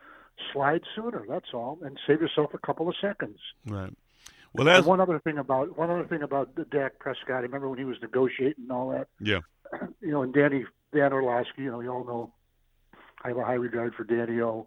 Slide 0.52 0.82
sooner. 0.94 1.24
That's 1.28 1.54
all, 1.54 1.78
and 1.82 1.98
save 2.06 2.20
yourself 2.20 2.52
a 2.54 2.58
couple 2.58 2.88
of 2.88 2.94
seconds. 3.00 3.38
Right. 3.66 3.92
Well, 4.52 4.64
that's 4.64 4.78
And 4.78 4.86
one 4.86 5.00
other 5.00 5.18
thing 5.18 5.38
about 5.38 5.76
one 5.78 5.90
other 5.90 6.04
thing 6.04 6.22
about 6.22 6.54
the 6.56 6.64
Dak 6.64 6.98
Prescott. 6.98 7.36
I 7.36 7.40
remember 7.40 7.68
when 7.68 7.78
he 7.78 7.84
was 7.84 7.96
negotiating 8.00 8.64
and 8.64 8.72
all 8.72 8.90
that. 8.90 9.08
yeah. 9.20 9.40
You 10.00 10.10
know, 10.12 10.22
and 10.22 10.32
Danny 10.32 10.64
Dan 10.94 11.12
Orlovsky. 11.12 11.62
You 11.62 11.72
know, 11.72 11.80
you 11.80 11.90
all 11.90 12.04
know 12.04 12.32
I 13.22 13.28
have 13.28 13.36
a 13.36 13.44
high 13.44 13.54
regard 13.54 13.94
for 13.94 14.04
Danny 14.04 14.40
O. 14.40 14.66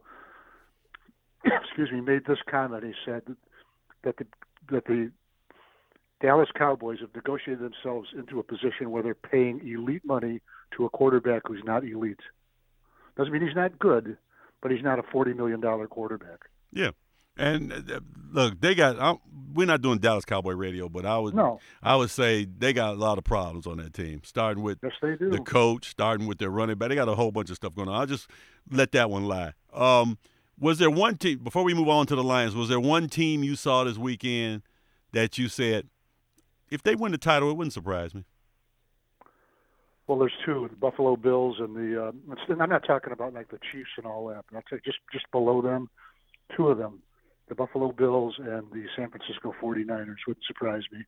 Excuse 1.45 1.91
me. 1.91 2.01
Made 2.01 2.25
this 2.25 2.39
comment. 2.49 2.83
He 2.83 2.93
said 3.05 3.23
that 4.03 4.17
the 4.17 4.25
that 4.71 4.85
the 4.85 5.11
Dallas 6.21 6.49
Cowboys 6.55 6.99
have 6.99 7.15
negotiated 7.15 7.59
themselves 7.59 8.09
into 8.17 8.39
a 8.39 8.43
position 8.43 8.91
where 8.91 9.01
they're 9.01 9.15
paying 9.15 9.61
elite 9.65 10.03
money 10.05 10.41
to 10.75 10.85
a 10.85 10.89
quarterback 10.89 11.43
who's 11.47 11.63
not 11.63 11.83
elite. 11.83 12.19
Doesn't 13.17 13.31
mean 13.31 13.41
he's 13.41 13.55
not 13.55 13.79
good, 13.79 14.17
but 14.61 14.71
he's 14.71 14.83
not 14.83 14.99
a 14.99 15.03
forty 15.03 15.33
million 15.33 15.61
dollar 15.61 15.87
quarterback. 15.87 16.49
Yeah. 16.71 16.91
And 17.37 17.71
uh, 17.71 18.01
look, 18.31 18.59
they 18.59 18.75
got. 18.75 18.99
I'm, 18.99 19.17
we're 19.53 19.65
not 19.65 19.81
doing 19.81 19.99
Dallas 19.99 20.25
Cowboy 20.25 20.53
radio, 20.53 20.89
but 20.89 21.05
I 21.05 21.17
would 21.17 21.33
No, 21.33 21.59
I 21.81 21.95
would 21.95 22.11
say 22.11 22.45
they 22.45 22.73
got 22.73 22.93
a 22.93 22.97
lot 22.97 23.17
of 23.17 23.23
problems 23.23 23.65
on 23.65 23.77
that 23.77 23.93
team. 23.93 24.21
Starting 24.23 24.61
with 24.61 24.79
yes 24.83 24.91
they 25.01 25.15
do. 25.15 25.29
the 25.29 25.39
coach, 25.39 25.89
starting 25.89 26.27
with 26.27 26.37
their 26.37 26.49
running 26.49 26.77
back. 26.77 26.89
They 26.89 26.95
got 26.95 27.07
a 27.07 27.15
whole 27.15 27.31
bunch 27.31 27.49
of 27.49 27.55
stuff 27.55 27.75
going 27.75 27.87
on. 27.87 27.95
I'll 27.95 28.05
just 28.05 28.29
let 28.69 28.91
that 28.91 29.09
one 29.09 29.25
lie. 29.25 29.53
Um, 29.73 30.17
was 30.59 30.77
there 30.79 30.89
one 30.89 31.17
team 31.17 31.39
before 31.39 31.63
we 31.63 31.73
move 31.73 31.89
on 31.89 32.05
to 32.07 32.15
the 32.15 32.23
Lions? 32.23 32.55
Was 32.55 32.69
there 32.69 32.79
one 32.79 33.07
team 33.09 33.43
you 33.43 33.55
saw 33.55 33.83
this 33.83 33.97
weekend 33.97 34.61
that 35.11 35.37
you 35.37 35.47
said, 35.47 35.87
if 36.69 36.83
they 36.83 36.95
win 36.95 37.11
the 37.11 37.17
title, 37.17 37.49
it 37.49 37.57
wouldn't 37.57 37.73
surprise 37.73 38.13
me? 38.13 38.23
Well, 40.07 40.17
there's 40.19 40.33
two: 40.45 40.67
the 40.69 40.75
Buffalo 40.75 41.15
Bills 41.15 41.57
and 41.59 41.75
the. 41.75 42.07
Uh, 42.07 42.11
and 42.49 42.61
I'm 42.61 42.69
not 42.69 42.83
talking 42.85 43.13
about 43.13 43.33
like 43.33 43.49
the 43.49 43.59
Chiefs 43.71 43.91
and 43.97 44.05
all 44.07 44.27
that. 44.29 44.43
But 44.51 44.57
I'll 44.57 44.63
say 44.71 44.81
just 44.83 44.97
just 45.13 45.29
below 45.31 45.61
them, 45.61 45.87
two 46.55 46.67
of 46.69 46.77
them, 46.79 47.01
the 47.47 47.55
Buffalo 47.55 47.91
Bills 47.91 48.35
and 48.39 48.71
the 48.71 48.85
San 48.95 49.09
Francisco 49.11 49.53
49ers 49.61 50.15
wouldn't 50.27 50.45
surprise 50.47 50.83
me. 50.91 51.03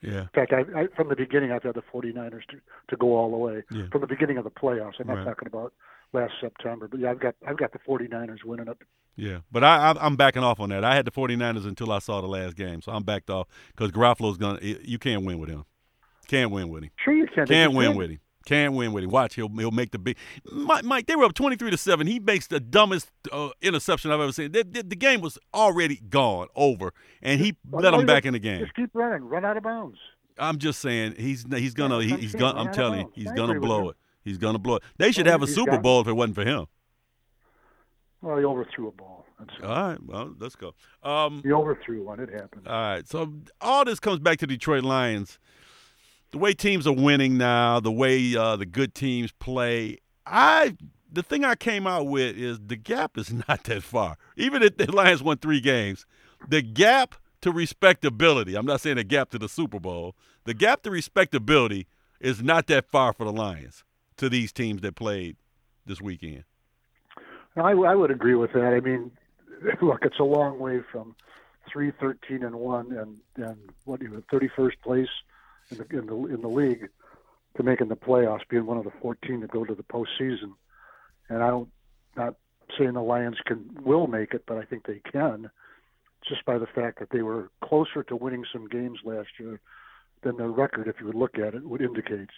Yeah. 0.00 0.22
In 0.22 0.28
fact, 0.34 0.52
I, 0.52 0.80
I, 0.80 0.86
from 0.96 1.08
the 1.08 1.14
beginning, 1.14 1.52
I've 1.52 1.62
had 1.62 1.76
the 1.76 1.82
49ers 1.82 2.44
to, 2.50 2.56
to 2.88 2.96
go 2.96 3.16
all 3.16 3.30
the 3.30 3.36
way. 3.36 3.62
Yeah. 3.70 3.84
From 3.92 4.00
the 4.00 4.08
beginning 4.08 4.36
of 4.36 4.42
the 4.42 4.50
playoffs, 4.50 4.94
I'm 4.98 5.06
not 5.06 5.18
Right. 5.18 5.24
talking 5.26 5.46
about 5.46 5.72
last 6.12 6.32
September, 6.40 6.88
but 6.88 7.00
yeah, 7.00 7.10
I've 7.10 7.20
got 7.20 7.34
I've 7.46 7.56
got 7.56 7.72
the 7.72 7.78
49ers 7.80 8.44
winning 8.44 8.68
it. 8.68 8.78
Yeah, 9.16 9.38
but 9.50 9.62
I, 9.62 9.90
I 9.92 10.06
I'm 10.06 10.16
backing 10.16 10.42
off 10.42 10.60
on 10.60 10.70
that. 10.70 10.84
I 10.84 10.94
had 10.94 11.04
the 11.04 11.10
49ers 11.10 11.66
until 11.66 11.92
I 11.92 11.98
saw 11.98 12.20
the 12.20 12.26
last 12.28 12.56
game, 12.56 12.80
so 12.82 12.92
I'm 12.92 13.02
backed 13.02 13.30
off 13.30 13.46
because 13.68 13.90
Garoppolo's 13.90 14.38
gonna. 14.38 14.58
You 14.62 14.98
can't 14.98 15.24
win 15.24 15.38
with 15.38 15.50
him. 15.50 15.64
Can't 16.28 16.50
win 16.50 16.68
with 16.68 16.84
him. 16.84 16.90
Sure, 16.96 17.14
you 17.14 17.26
can. 17.26 17.46
Can't 17.46 17.72
You 17.72 17.78
win 17.78 17.88
can. 17.90 17.98
with 17.98 18.10
him. 18.10 18.20
Can't 18.44 18.74
win 18.74 18.92
with 18.92 19.04
him. 19.04 19.10
Watch, 19.10 19.34
he'll 19.34 19.48
he'll 19.48 19.70
make 19.70 19.92
the 19.92 19.98
big. 19.98 20.16
Mike, 20.50 20.84
Mike 20.84 21.06
they 21.06 21.14
were 21.14 21.24
up 21.24 21.34
23 21.34 21.70
to 21.70 21.76
seven. 21.76 22.06
He 22.06 22.18
makes 22.18 22.46
the 22.46 22.58
dumbest 22.58 23.10
uh, 23.30 23.50
interception 23.60 24.10
I've 24.10 24.20
ever 24.20 24.32
seen. 24.32 24.50
The, 24.52 24.64
the, 24.64 24.82
the 24.82 24.96
game 24.96 25.20
was 25.20 25.38
already 25.54 25.96
gone, 25.96 26.48
over, 26.56 26.92
and 27.20 27.40
he 27.40 27.56
Well, 27.70 27.82
let 27.82 27.94
him 27.94 28.06
back 28.06 28.24
in 28.24 28.32
the 28.32 28.38
game. 28.38 28.60
Just 28.60 28.74
keep 28.74 28.90
running. 28.94 29.28
Run 29.28 29.44
out 29.44 29.56
of 29.56 29.62
bounds. 29.62 29.98
I'm 30.38 30.58
just 30.58 30.80
saying 30.80 31.14
he's 31.18 31.44
he's 31.50 31.74
gonna 31.74 32.00
Yeah, 32.00 32.16
he, 32.16 32.22
he's 32.22 32.34
gonna. 32.34 32.58
I'm 32.58 32.72
telling 32.72 33.00
you, 33.00 33.12
he's 33.14 33.32
gonna 33.32 33.60
blow 33.60 33.90
it. 33.90 33.96
He's 34.24 34.38
gonna 34.38 34.58
blow 34.58 34.76
it. 34.76 34.82
They 34.98 35.12
should 35.12 35.26
Well, 35.26 35.32
have 35.34 35.42
a 35.42 35.46
Super 35.46 35.78
Bowl 35.78 36.00
if 36.00 36.06
it 36.08 36.12
wasn't 36.12 36.36
for 36.36 36.44
him. 36.44 36.66
Well, 38.20 38.38
he 38.38 38.44
overthrew 38.44 38.88
a 38.88 38.92
ball. 38.92 39.26
All 39.64 39.68
right, 39.68 40.02
well, 40.02 40.32
let's 40.38 40.54
go. 40.54 40.74
Um, 41.02 41.42
He 41.42 41.52
overthrew 41.52 42.04
one. 42.04 42.20
It 42.20 42.30
happened. 42.30 42.68
All 42.68 42.72
right. 42.80 43.08
So 43.08 43.32
all 43.60 43.84
this 43.84 43.98
comes 43.98 44.20
back 44.20 44.38
to 44.38 44.46
Detroit 44.46 44.84
Lions. 44.84 45.38
The 46.30 46.38
way 46.38 46.54
teams 46.54 46.86
are 46.86 46.94
winning 46.94 47.36
now, 47.36 47.80
the 47.80 47.90
way 47.90 48.36
uh, 48.36 48.56
the 48.56 48.66
good 48.66 48.94
teams 48.94 49.32
play. 49.32 49.98
I 50.24 50.76
the 51.12 51.22
thing 51.22 51.44
I 51.44 51.56
came 51.56 51.86
out 51.86 52.06
with 52.06 52.36
is 52.36 52.58
the 52.64 52.76
gap 52.76 53.18
is 53.18 53.32
not 53.48 53.64
that 53.64 53.82
far. 53.82 54.16
Even 54.36 54.62
if 54.62 54.76
the 54.76 54.90
Lions 54.90 55.22
won 55.22 55.38
three 55.38 55.60
games, 55.60 56.06
the 56.48 56.62
gap 56.62 57.16
to 57.42 57.50
respectability. 57.50 58.54
I'm 58.54 58.66
not 58.66 58.80
saying 58.80 58.96
the 58.96 59.04
gap 59.04 59.30
to 59.30 59.38
the 59.38 59.48
Super 59.48 59.80
Bowl. 59.80 60.14
The 60.44 60.54
gap 60.54 60.82
to 60.82 60.90
respectability 60.90 61.88
is 62.20 62.40
not 62.40 62.68
that 62.68 62.86
far 62.88 63.12
for 63.12 63.24
the 63.24 63.32
Lions 63.32 63.82
to 64.22 64.28
these 64.28 64.52
teams 64.52 64.82
that 64.82 64.94
played 64.94 65.36
this 65.84 66.00
weekend. 66.00 66.44
I, 67.56 67.72
I 67.72 67.96
would 67.96 68.12
agree 68.12 68.36
with 68.36 68.52
that. 68.52 68.72
I 68.72 68.78
mean, 68.78 69.10
look, 69.82 69.98
it's 70.02 70.20
a 70.20 70.24
long 70.24 70.60
way 70.60 70.80
from 70.92 71.16
three 71.70 71.90
thirteen 72.00 72.44
and 72.44 72.54
one 72.54 72.92
and 72.92 73.18
and 73.44 73.58
what 73.84 73.98
do 73.98 74.06
you 74.06 74.22
thirty 74.30 74.48
first 74.54 74.80
place 74.80 75.08
in 75.72 75.78
the 75.78 75.98
in 75.98 76.06
the 76.06 76.34
in 76.34 76.40
the 76.40 76.48
league 76.48 76.88
to 77.56 77.64
making 77.64 77.88
the 77.88 77.96
playoffs, 77.96 78.48
being 78.48 78.64
one 78.64 78.78
of 78.78 78.84
the 78.84 78.92
fourteen 79.02 79.40
that 79.40 79.50
go 79.50 79.64
to 79.64 79.74
the 79.74 79.82
postseason. 79.82 80.52
And 81.28 81.42
I 81.42 81.48
don't 81.48 81.68
not 82.16 82.36
saying 82.78 82.92
the 82.92 83.02
Lions 83.02 83.38
can 83.44 83.76
will 83.82 84.06
make 84.06 84.34
it, 84.34 84.44
but 84.46 84.56
I 84.56 84.62
think 84.62 84.86
they 84.86 85.00
can, 85.10 85.50
just 86.28 86.44
by 86.44 86.58
the 86.58 86.66
fact 86.66 87.00
that 87.00 87.10
they 87.10 87.22
were 87.22 87.50
closer 87.60 88.04
to 88.04 88.14
winning 88.14 88.44
some 88.52 88.68
games 88.68 89.00
last 89.04 89.30
year 89.40 89.60
than 90.22 90.36
their 90.36 90.48
record, 90.48 90.86
if 90.86 91.00
you 91.00 91.06
would 91.06 91.16
look 91.16 91.38
at 91.40 91.56
it, 91.56 91.64
would 91.64 91.82
indicate. 91.82 92.30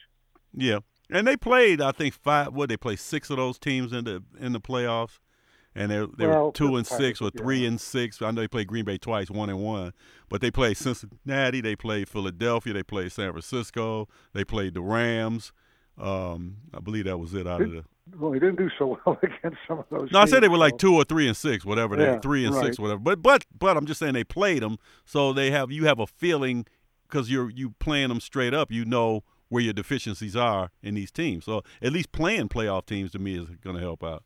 Yeah, 0.56 0.78
and 1.10 1.26
they 1.26 1.36
played. 1.36 1.80
I 1.80 1.92
think 1.92 2.14
five. 2.14 2.52
What 2.52 2.68
they 2.68 2.76
played 2.76 2.98
six 2.98 3.30
of 3.30 3.36
those 3.36 3.58
teams 3.58 3.92
in 3.92 4.04
the 4.04 4.22
in 4.38 4.52
the 4.52 4.60
playoffs, 4.60 5.18
and 5.74 5.90
they 5.90 6.06
they 6.16 6.26
were 6.26 6.50
two 6.52 6.76
and 6.76 6.86
six 6.86 7.20
or 7.20 7.30
three 7.30 7.60
yeah. 7.60 7.68
and 7.68 7.80
six. 7.80 8.22
I 8.22 8.30
know 8.30 8.40
they 8.40 8.48
played 8.48 8.68
Green 8.68 8.84
Bay 8.84 8.98
twice, 8.98 9.30
one 9.30 9.50
and 9.50 9.60
one, 9.60 9.92
but 10.28 10.40
they 10.40 10.50
played 10.50 10.76
Cincinnati, 10.76 11.60
they 11.60 11.76
played 11.76 12.08
Philadelphia, 12.08 12.72
they 12.72 12.82
played 12.82 13.12
San 13.12 13.30
Francisco, 13.32 14.08
they 14.32 14.44
played 14.44 14.74
the 14.74 14.82
Rams. 14.82 15.52
Um, 15.96 16.56
I 16.72 16.80
believe 16.80 17.04
that 17.04 17.18
was 17.18 17.34
it 17.34 17.46
out 17.46 17.62
of 17.62 17.70
the. 17.70 17.84
Well, 18.18 18.32
they 18.32 18.38
didn't 18.38 18.56
do 18.56 18.68
so 18.78 18.98
well 19.06 19.18
against 19.22 19.58
some 19.66 19.78
of 19.78 19.86
those. 19.90 20.10
No, 20.12 20.20
I 20.20 20.26
said 20.26 20.42
they 20.42 20.48
were 20.48 20.58
like 20.58 20.78
two 20.78 20.94
or 20.94 21.04
three 21.04 21.26
and 21.26 21.36
six, 21.36 21.64
whatever. 21.64 21.96
They 21.96 22.04
Yeah, 22.04 22.20
three 22.20 22.44
and 22.44 22.54
six, 22.54 22.78
whatever. 22.78 23.00
But 23.00 23.22
but 23.22 23.44
but 23.56 23.76
I'm 23.76 23.86
just 23.86 24.00
saying 24.00 24.14
they 24.14 24.24
played 24.24 24.62
them, 24.62 24.78
so 25.04 25.32
they 25.32 25.50
have 25.50 25.70
you 25.70 25.86
have 25.86 25.98
a 25.98 26.06
feeling 26.06 26.66
because 27.08 27.30
you're 27.30 27.50
you 27.50 27.70
playing 27.78 28.08
them 28.08 28.20
straight 28.20 28.54
up. 28.54 28.70
You 28.70 28.84
know 28.84 29.22
where 29.54 29.62
your 29.62 29.72
deficiencies 29.72 30.34
are 30.34 30.70
in 30.82 30.96
these 30.96 31.12
teams. 31.12 31.44
So 31.44 31.62
at 31.80 31.92
least 31.92 32.10
playing 32.10 32.48
playoff 32.48 32.86
teams 32.86 33.12
to 33.12 33.20
me 33.20 33.38
is 33.38 33.48
going 33.62 33.76
to 33.76 33.82
help 33.82 34.02
out. 34.02 34.24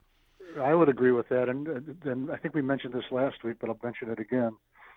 I 0.58 0.74
would 0.74 0.88
agree 0.88 1.12
with 1.12 1.28
that, 1.28 1.50
and 1.50 2.30
I 2.30 2.36
think 2.38 2.54
we 2.54 2.62
mentioned 2.62 2.94
this 2.94 3.04
last 3.10 3.44
week, 3.44 3.58
but 3.60 3.68
I'll 3.68 3.78
mention 3.82 4.08
it 4.08 4.18
again. 4.18 4.56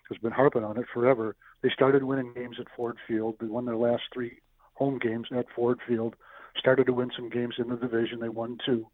Has 0.09 0.17
been 0.19 0.31
harping 0.31 0.63
on 0.63 0.77
it 0.77 0.85
forever. 0.93 1.35
They 1.61 1.69
started 1.69 2.05
winning 2.05 2.33
games 2.33 2.57
at 2.59 2.67
Ford 2.75 2.97
Field. 3.07 3.35
They 3.39 3.47
won 3.47 3.65
their 3.65 3.75
last 3.75 4.03
three 4.13 4.39
home 4.73 4.99
games 4.99 5.27
at 5.37 5.45
Ford 5.53 5.79
Field. 5.85 6.15
Started 6.57 6.85
to 6.85 6.93
win 6.93 7.11
some 7.15 7.29
games 7.29 7.55
in 7.57 7.67
the 7.67 7.75
division. 7.75 8.19
They 8.19 8.29
won 8.29 8.57
two, 8.65 8.87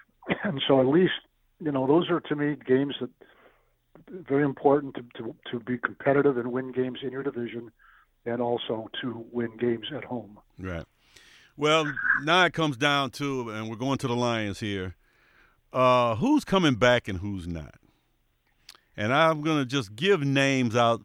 and 0.42 0.60
so 0.66 0.80
at 0.80 0.86
least 0.86 1.20
you 1.60 1.70
know 1.70 1.86
those 1.86 2.08
are 2.10 2.20
to 2.20 2.34
me 2.34 2.56
games 2.66 2.94
that 3.00 3.10
very 4.10 4.44
important 4.44 4.94
to 4.94 5.02
to, 5.18 5.34
to 5.50 5.60
be 5.60 5.76
competitive 5.76 6.38
and 6.38 6.50
win 6.50 6.72
games 6.72 7.00
in 7.02 7.12
your 7.12 7.22
division, 7.22 7.70
and 8.26 8.40
also 8.40 8.90
to 9.00 9.24
win 9.32 9.56
games 9.56 9.86
at 9.94 10.04
home. 10.04 10.38
Right. 10.58 10.84
Well, 11.56 11.92
now 12.22 12.44
it 12.44 12.52
comes 12.52 12.76
down 12.76 13.10
to, 13.12 13.50
and 13.50 13.68
we're 13.68 13.76
going 13.76 13.98
to 13.98 14.08
the 14.08 14.14
Lions 14.14 14.60
here. 14.60 14.94
Uh, 15.72 16.14
who's 16.14 16.44
coming 16.44 16.76
back 16.76 17.08
and 17.08 17.18
who's 17.18 17.46
not? 17.46 17.74
And 18.96 19.12
I'm 19.12 19.42
going 19.42 19.58
to 19.58 19.66
just 19.66 19.94
give 19.96 20.22
names 20.22 20.74
out 20.76 21.00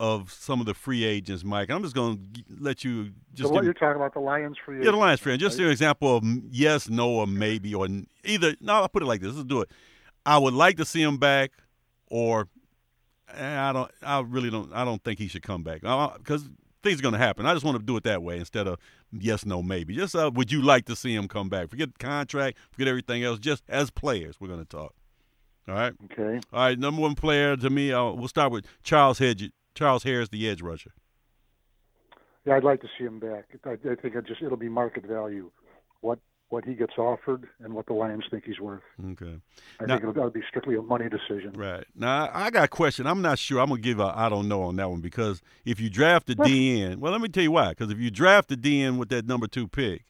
of 0.00 0.32
some 0.32 0.60
of 0.60 0.66
the 0.66 0.74
free 0.74 1.04
agents, 1.04 1.44
Mike. 1.44 1.70
I'm 1.70 1.82
just 1.82 1.94
going 1.94 2.18
to 2.18 2.42
let 2.58 2.84
you 2.84 3.12
just 3.32 3.48
so 3.48 3.54
what 3.54 3.60
give, 3.60 3.64
you're 3.66 3.74
talking 3.74 3.96
about 3.96 4.14
the 4.14 4.20
Lions 4.20 4.56
for 4.64 4.74
you? 4.74 4.84
yeah, 4.84 4.90
the 4.90 4.96
Lions 4.96 5.20
free. 5.20 5.32
agent. 5.32 5.40
Just 5.48 5.58
an 5.60 5.70
example 5.70 6.16
of 6.16 6.24
yes, 6.50 6.88
no, 6.88 7.10
or 7.10 7.26
maybe, 7.26 7.74
or 7.74 7.88
either. 8.24 8.54
No, 8.60 8.74
I'll 8.74 8.88
put 8.88 9.02
it 9.02 9.06
like 9.06 9.20
this. 9.20 9.34
Let's 9.34 9.46
do 9.46 9.60
it. 9.60 9.70
I 10.26 10.38
would 10.38 10.54
like 10.54 10.76
to 10.78 10.84
see 10.84 11.02
him 11.02 11.18
back, 11.18 11.52
or 12.08 12.48
I 13.38 13.72
don't. 13.72 13.90
I 14.02 14.20
really 14.20 14.50
don't. 14.50 14.72
I 14.72 14.84
don't 14.84 15.02
think 15.02 15.18
he 15.18 15.28
should 15.28 15.42
come 15.42 15.62
back 15.62 15.80
because 15.80 16.48
things 16.82 16.98
are 16.98 17.02
going 17.02 17.14
to 17.14 17.18
happen. 17.18 17.46
I 17.46 17.54
just 17.54 17.64
want 17.64 17.78
to 17.78 17.82
do 17.82 17.96
it 17.96 18.04
that 18.04 18.22
way 18.22 18.38
instead 18.38 18.66
of 18.66 18.78
yes, 19.12 19.44
no, 19.44 19.62
maybe. 19.62 19.94
Just 19.96 20.14
uh, 20.14 20.30
would 20.34 20.52
you 20.52 20.62
like 20.62 20.84
to 20.86 20.96
see 20.96 21.14
him 21.14 21.28
come 21.28 21.48
back? 21.48 21.70
Forget 21.70 21.98
contract, 21.98 22.58
forget 22.70 22.88
everything 22.88 23.24
else. 23.24 23.38
Just 23.38 23.64
as 23.68 23.90
players, 23.90 24.40
we're 24.40 24.48
going 24.48 24.60
to 24.60 24.66
talk. 24.66 24.94
All 25.66 25.74
right. 25.74 25.94
Okay. 26.12 26.40
All 26.52 26.60
right. 26.60 26.78
Number 26.78 27.00
one 27.00 27.14
player 27.14 27.56
to 27.56 27.70
me. 27.70 27.92
Uh, 27.92 28.10
we'll 28.12 28.28
start 28.28 28.52
with 28.52 28.66
Charles 28.82 29.18
Hedge. 29.18 29.50
Charles 29.74 30.04
Harris, 30.04 30.28
the 30.28 30.48
edge 30.48 30.62
rusher. 30.62 30.92
Yeah, 32.44 32.56
I'd 32.56 32.64
like 32.64 32.80
to 32.82 32.88
see 32.98 33.04
him 33.04 33.18
back. 33.18 33.46
I, 33.64 33.70
I 33.70 33.94
think 33.96 34.14
just 34.26 34.42
it'll 34.42 34.56
be 34.56 34.68
market 34.68 35.06
value, 35.06 35.50
what 36.00 36.18
what 36.54 36.64
he 36.64 36.74
gets 36.74 36.96
offered 36.96 37.48
and 37.58 37.74
what 37.74 37.84
the 37.86 37.92
Lions 37.92 38.22
think 38.30 38.44
he's 38.44 38.60
worth. 38.60 38.84
Okay. 39.10 39.40
I 39.80 39.86
Now- 39.86 39.98
think 39.98 40.16
it'll, 40.16 40.30
be 40.30 40.40
strictly 40.48 40.76
a 40.76 40.82
money 40.82 41.08
decision. 41.08 41.52
Right. 41.54 41.84
Now, 41.96 42.30
I 42.32 42.50
got 42.50 42.64
a 42.64 42.68
question. 42.68 43.08
I'm 43.08 43.20
not 43.20 43.40
sure. 43.40 43.60
I'm 43.60 43.68
going 43.68 43.82
to 43.82 43.84
give 43.84 43.98
a 43.98 44.12
I 44.16 44.28
don't 44.28 44.46
know 44.46 44.62
on 44.62 44.76
that 44.76 44.88
one 44.88 45.00
because 45.00 45.42
if 45.64 45.80
you 45.80 45.90
draft 45.90 46.30
Aidan, 46.30 47.00
well, 47.00 47.10
let 47.10 47.20
me 47.20 47.28
tell 47.28 47.42
you 47.42 47.50
why. 47.50 47.70
Because 47.70 47.90
if 47.90 47.98
you 47.98 48.08
draft 48.08 48.52
Aidan 48.52 48.98
with 48.98 49.08
that 49.08 49.26
number 49.26 49.48
two 49.48 49.66
pick, 49.66 50.04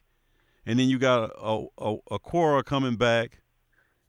and 0.67 0.77
then 0.77 0.87
you 0.87 0.99
got 0.99 1.31
a, 1.35 1.65
a, 1.79 1.97
Okwara 2.11 2.63
coming 2.63 2.95
back, 2.95 3.41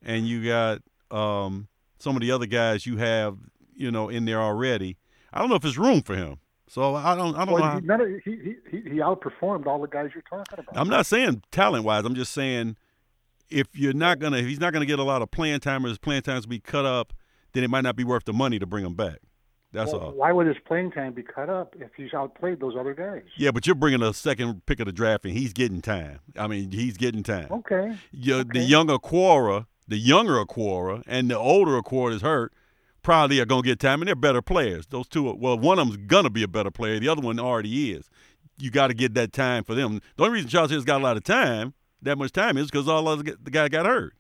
and 0.02 0.28
you 0.28 0.45
got 0.47 0.83
um, 1.11 1.69
some 1.99 2.16
of 2.16 2.21
the 2.21 2.31
other 2.31 2.47
guys 2.47 2.85
you 2.85 2.99
have, 2.99 3.38
you 3.75 3.90
know, 3.90 4.11
in 4.11 4.26
there 4.26 4.43
already, 4.43 4.99
I 5.33 5.38
don't 5.38 5.49
know 5.49 5.57
if 5.57 5.62
there's 5.62 5.78
room 5.78 6.02
for 6.02 6.14
him. 6.14 6.38
So 6.76 6.95
I 6.95 7.14
don't, 7.16 7.35
I 7.37 7.47
don't 7.47 7.54
know. 7.54 7.54
Well, 7.54 7.99
How, 7.99 8.04
he, 8.23 8.30
he, 8.33 8.54
he 8.71 8.80
he 8.83 8.97
outperformed 8.99 9.64
all 9.64 9.80
the 9.80 9.88
guys 9.88 10.11
you're 10.12 10.23
talking 10.28 10.59
about. 10.59 10.76
I'm 10.78 10.90
not 10.90 11.06
saying 11.06 11.42
talent 11.50 11.85
wise. 11.85 12.04
I'm 12.04 12.14
just 12.14 12.35
saying 12.35 12.76
if 13.49 13.66
you're 13.73 13.95
not 13.95 14.18
gonna, 14.18 14.37
if 14.37 14.47
he's 14.47 14.61
not 14.61 14.75
gonna 14.75 14.85
get 14.85 14.99
a 14.99 15.02
lot 15.02 15.23
of 15.23 15.30
playing 15.30 15.61
time 15.61 15.87
or 15.87 15.88
his 15.88 15.97
playing 15.97 16.21
time 16.21 16.35
times 16.35 16.45
be 16.45 16.61
cut 16.61 16.85
up, 16.85 17.14
then 17.54 17.64
it 17.64 17.71
might 17.71 17.80
not 17.80 17.97
be 17.97 18.04
worth 18.04 18.26
the 18.26 18.35
money 18.35 18.59
to 18.59 18.66
bring 18.66 18.85
him 18.85 18.92
back. 18.95 19.21
That's 19.73 19.90
Well, 19.90 20.02
all. 20.02 20.11
Why 20.12 20.33
would 20.33 20.47
his 20.49 20.59
playing 20.66 20.90
time 20.92 21.14
be 21.14 21.23
cut 21.23 21.49
up 21.49 21.75
if 21.80 21.88
he's 21.97 22.12
outplayed 22.12 22.61
those 22.61 22.75
other 22.78 22.92
guys? 22.92 23.23
Yeah, 23.38 23.52
but 23.52 23.66
you're 23.66 23.75
bringing 23.75 24.02
a 24.02 24.12
second 24.12 24.66
pick 24.66 24.78
of 24.78 24.85
the 24.85 24.92
draft, 24.92 25.25
and 25.25 25.33
he's 25.33 25.54
getting 25.54 25.80
time. 25.80 26.18
I 26.38 26.47
mean, 26.47 26.73
he's 26.73 26.99
getting 26.99 27.23
time. 27.23 27.47
Okay. 27.50 27.97
You- 28.12 28.45
The 28.45 28.61
younger 28.61 28.99
Okwara, 28.99 29.64
the 29.88 29.97
younger 29.97 30.45
Okwara, 30.45 31.02
and 31.06 31.30
the 31.30 31.38
older 31.38 31.80
Okwara 31.80 32.12
is 32.12 32.21
hurt. 32.21 32.52
Probably 33.07 33.39
are 33.39 33.47
gonna 33.47 33.63
get 33.63 33.79
time, 33.79 34.03
and 34.03 34.09
they're 34.09 34.17
better 34.17 34.43
players. 34.43 34.87
Those 34.89 35.07
two, 35.07 35.29
are, 35.29 35.35
well, 35.37 35.57
one 35.57 35.79
of 35.79 35.87
them's 35.87 36.07
gonna 36.09 36.29
be 36.29 36.43
a 36.43 36.49
better 36.49 36.73
player. 36.73 36.99
The 36.99 37.09
other 37.09 37.23
one 37.23 37.39
already 37.39 37.93
is. 37.93 38.11
You 38.59 38.71
got 38.71 38.89
to 38.89 38.95
get 38.95 39.15
that 39.15 39.33
time 39.33 39.63
for 39.65 39.75
them. 39.75 40.01
The 40.17 40.25
only 40.25 40.35
reason 40.35 40.49
Charles 40.49 40.71
Hill's 40.71 40.85
got 40.85 41.01
a 41.01 41.05
lot 41.05 41.17
of 41.17 41.23
time, 41.23 41.75
that 42.03 42.19
much 42.19 42.33
time, 42.33 42.57
is 42.57 42.71
because 42.71 42.89
all 42.89 43.07
other 43.07 43.23
the 43.23 43.51
guy 43.51 43.69
got 43.69 43.87
hurt. 43.87 44.15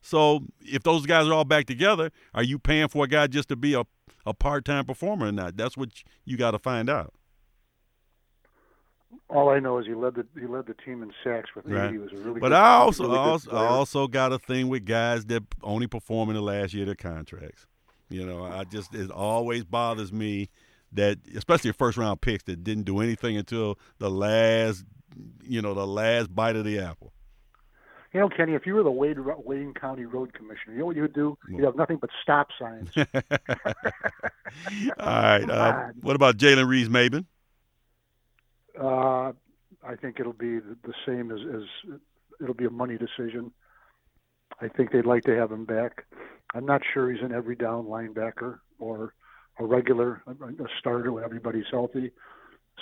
So 0.00 0.44
if 0.60 0.82
those 0.82 1.04
guys 1.04 1.26
are 1.26 1.34
all 1.34 1.44
back 1.44 1.66
together, 1.66 2.10
are 2.32 2.42
you 2.42 2.58
paying 2.58 2.88
for 2.88 3.04
a 3.04 3.08
guy 3.08 3.26
just 3.26 3.48
to 3.50 3.56
be 3.56 3.74
a 3.74 3.84
a 4.24 4.34
part-time 4.34 4.84
performer 4.84 5.26
or 5.26 5.32
not. 5.32 5.56
That's 5.56 5.76
what 5.76 5.90
you 6.24 6.36
got 6.36 6.52
to 6.52 6.58
find 6.58 6.88
out. 6.88 7.12
All 9.28 9.48
I 9.48 9.60
know 9.60 9.78
is 9.78 9.86
he 9.86 9.94
led 9.94 10.14
the 10.14 10.26
he 10.38 10.46
led 10.46 10.66
the 10.66 10.74
team 10.74 11.02
in 11.02 11.10
sacks 11.24 11.50
with 11.54 11.66
right. 11.66 11.90
He 11.90 11.98
was 11.98 12.12
a 12.12 12.16
really 12.16 12.40
but 12.40 12.48
good, 12.48 12.52
I 12.52 12.74
also 12.74 13.04
really 13.04 13.16
also, 13.16 13.50
I 13.50 13.66
also 13.66 14.06
got 14.06 14.32
a 14.32 14.38
thing 14.38 14.68
with 14.68 14.84
guys 14.84 15.24
that 15.26 15.42
only 15.62 15.86
perform 15.86 16.28
in 16.28 16.34
the 16.34 16.42
last 16.42 16.74
year 16.74 16.82
of 16.82 16.86
their 16.86 16.94
contracts. 16.94 17.66
You 18.12 18.26
know, 18.26 18.44
I 18.44 18.64
just 18.64 18.94
it 18.94 19.10
always 19.10 19.64
bothers 19.64 20.12
me 20.12 20.48
that 20.92 21.18
especially 21.34 21.72
first 21.72 21.96
round 21.96 22.20
picks 22.20 22.44
that 22.44 22.62
didn't 22.62 22.84
do 22.84 23.00
anything 23.00 23.36
until 23.36 23.78
the 23.98 24.10
last 24.10 24.84
you 25.42 25.62
know 25.62 25.74
the 25.74 25.86
last 25.86 26.34
bite 26.34 26.56
of 26.56 26.64
the 26.64 26.78
apple. 26.78 27.12
You 28.12 28.20
know, 28.20 28.28
Kenny, 28.28 28.52
if 28.52 28.66
you 28.66 28.74
were 28.74 28.82
the 28.82 28.90
Wade, 28.90 29.16
Wayne 29.18 29.72
County 29.72 30.04
Road 30.04 30.34
Commissioner, 30.34 30.74
you 30.74 30.80
know 30.80 30.86
what 30.86 30.96
you 30.96 31.02
would 31.02 31.14
do? 31.14 31.38
You'd 31.48 31.64
have 31.64 31.76
nothing 31.76 31.96
but 31.96 32.10
stop 32.22 32.48
signs. 32.58 32.90
All 32.96 33.04
right. 34.98 35.48
Uh, 35.48 35.88
what 36.02 36.14
about 36.14 36.36
Jalen 36.36 36.68
Reeves-Maybin? 36.68 37.24
Uh, 38.78 39.32
I 39.82 39.96
think 39.98 40.20
it'll 40.20 40.34
be 40.34 40.58
the, 40.58 40.76
the 40.84 40.92
same 41.06 41.30
as, 41.30 41.40
as 41.40 41.98
it'll 42.42 42.52
be 42.52 42.66
a 42.66 42.70
money 42.70 42.98
decision. 42.98 43.50
I 44.60 44.68
think 44.68 44.92
they'd 44.92 45.06
like 45.06 45.24
to 45.24 45.34
have 45.34 45.50
him 45.50 45.64
back. 45.64 46.04
I'm 46.54 46.66
not 46.66 46.82
sure 46.92 47.10
he's 47.10 47.22
an 47.22 47.32
every 47.32 47.56
down 47.56 47.84
linebacker 47.84 48.58
or 48.78 49.14
a 49.58 49.64
regular, 49.64 50.22
a 50.26 50.64
starter 50.78 51.12
when 51.12 51.24
everybody's 51.24 51.64
healthy. 51.70 52.10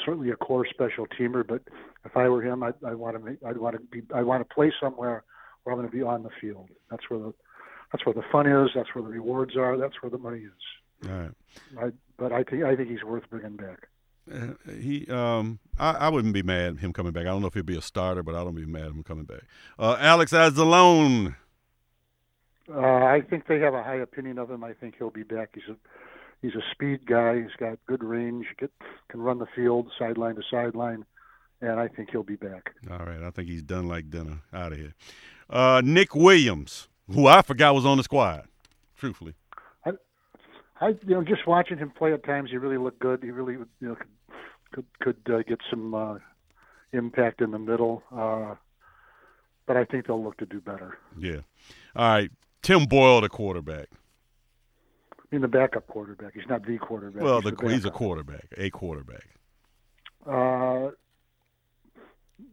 Certainly 0.05 0.31
a 0.31 0.37
core 0.37 0.67
special 0.69 1.07
teamer, 1.07 1.47
but 1.47 1.63
if 2.05 2.17
I 2.17 2.29
were 2.29 2.43
him, 2.43 2.63
I'd, 2.63 2.75
I 2.87 2.95
want 2.95 3.17
to 3.17 3.23
make, 3.25 3.39
I'd 3.45 3.59
want 3.59 3.77
to 3.77 3.83
be, 3.83 4.03
I 4.15 4.23
want 4.23 4.47
to 4.47 4.55
play 4.55 4.73
somewhere 4.81 5.25
where 5.63 5.75
I'm 5.75 5.81
going 5.81 5.91
to 5.91 5.97
be 5.97 6.03
on 6.03 6.23
the 6.23 6.31
field. 6.41 6.69
That's 6.91 7.11
where 7.11 7.19
the, 7.19 7.35
that's 7.93 8.07
where 8.07 8.15
the 8.15 8.23
fun 8.31 8.47
is. 8.47 8.71
That's 8.75 8.95
where 8.95 9.03
the 9.03 9.11
rewards 9.11 9.57
are. 9.57 9.77
That's 9.77 10.01
where 10.01 10.11
the 10.11 10.19
money 10.19 10.41
is. 10.41 11.09
All 11.09 11.17
right. 11.17 11.31
I, 11.79 11.91
but 12.19 12.33
I 12.33 12.45
think 12.45 12.63
I 12.63 12.77
think 12.77 12.89
he's 12.89 13.03
worth 13.03 13.25
bringing 13.31 13.57
back. 13.57 13.89
Uh, 14.33 14.55
he, 14.79 15.07
um, 15.09 15.59
I, 15.79 15.93
I, 15.93 16.09
wouldn't 16.09 16.35
be 16.35 16.43
mad 16.43 16.79
him 16.79 16.93
coming 16.93 17.13
back. 17.13 17.23
I 17.23 17.31
don't 17.31 17.41
know 17.41 17.49
if 17.49 17.55
he'll 17.55 17.63
be 17.63 17.77
a 17.77 17.83
starter, 17.83 18.23
but 18.23 18.35
I 18.35 18.45
don't 18.45 18.55
be 18.55 18.67
mad 18.67 18.87
him 18.87 19.03
coming 19.03 19.25
back. 19.25 19.43
Uh, 19.79 19.97
Alex 19.99 20.33
Anzalone. 20.33 21.35
Uh, 22.73 23.05
I 23.05 23.21
think 23.29 23.47
they 23.47 23.59
have 23.61 23.75
a 23.75 23.83
high 23.83 23.97
opinion 23.97 24.39
of 24.39 24.51
him. 24.51 24.63
I 24.63 24.73
think 24.73 24.95
he'll 24.99 25.11
be 25.11 25.23
back. 25.23 25.51
He's 25.55 25.69
a 25.69 25.77
he's 26.43 26.55
a 26.55 26.63
speed 26.73 27.07
guy. 27.07 27.37
He's 27.43 27.57
got 27.59 27.79
good 27.87 28.05
range. 28.05 28.47
Get, 28.59 28.71
can 29.09 29.21
run 29.21 29.39
the 29.39 29.47
field 29.55 29.91
sideline 29.99 30.37
to 30.37 30.43
sideline, 30.51 31.05
and 31.61 31.81
I 31.81 31.89
think 31.89 32.11
he'll 32.11 32.23
be 32.23 32.37
back. 32.37 32.75
All 32.91 32.99
right, 32.99 33.23
I 33.23 33.31
think 33.31 33.49
he's 33.49 33.63
done 33.63 33.89
like 33.89 34.11
dinner. 34.11 34.41
Out 34.53 34.73
of 34.73 34.79
here. 34.79 34.95
Uh, 35.49 35.83
Nick 35.85 36.15
Williams, 36.15 36.89
who 37.13 37.27
I 37.27 37.43
forgot 37.43 37.75
was 37.75 37.85
on 37.85 37.97
the 37.97 38.05
squad. 38.05 38.47
Truthfully, 38.97 39.35
I, 39.85 39.93
I 40.81 40.89
you 40.89 41.15
know 41.15 41.25
just 41.25 41.47
watching 41.47 41.79
him 41.79 41.91
play 41.91 42.13
at 42.13 42.25
times, 42.25 42.51
he 42.51 42.57
really 42.57 42.79
looked 42.79 43.01
good. 43.01 43.23
He 43.23 43.31
really 43.31 43.55
you 43.55 43.69
know 43.81 43.97
could 43.97 44.87
could, 45.01 45.17
could 45.25 45.35
uh, 45.35 45.43
get 45.43 45.59
some 45.69 45.95
uh, 45.95 46.19
impact 46.93 47.41
in 47.41 47.51
the 47.51 47.59
middle. 47.59 48.03
Uh, 48.15 48.55
but 49.67 49.77
I 49.77 49.85
think 49.85 50.07
they'll 50.07 50.23
look 50.23 50.37
to 50.39 50.47
do 50.47 50.61
better. 50.61 50.99
Yeah. 51.17 51.43
All 51.95 52.09
right. 52.09 52.31
Tim 52.63 52.85
Boyle, 52.85 53.21
the 53.21 53.29
quarterback. 53.29 53.89
I 55.13 55.17
mean, 55.31 55.43
the 55.43 55.49
backup 55.49 55.87
quarterback. 55.87 56.35
He's 56.35 56.49
not 56.49 56.67
the 56.67 56.79
quarterback. 56.79 57.23
Well, 57.23 57.41
he's, 57.41 57.53
the, 57.53 57.69
he's 57.69 57.85
a 57.85 57.91
quarterback, 57.91 58.47
a 58.57 58.71
quarterback. 58.71 59.29
Uh, 60.27 60.91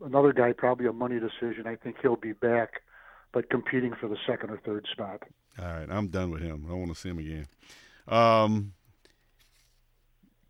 another 0.05 0.31
guy, 0.31 0.53
probably 0.53 0.85
a 0.85 0.93
money 0.93 1.19
decision. 1.19 1.65
I 1.65 1.75
think 1.75 1.97
he'll 2.01 2.15
be 2.15 2.33
back, 2.33 2.81
but 3.33 3.49
competing 3.49 3.93
for 3.99 4.07
the 4.07 4.17
second 4.27 4.51
or 4.51 4.57
third 4.65 4.85
spot. 4.91 5.23
All 5.59 5.65
right, 5.65 5.87
I'm 5.89 6.07
done 6.07 6.29
with 6.29 6.41
him. 6.41 6.65
I 6.65 6.69
don't 6.69 6.79
want 6.79 6.93
to 6.93 6.99
see 6.99 7.09
him 7.09 7.17
again. 7.17 7.47
Um, 8.07 8.73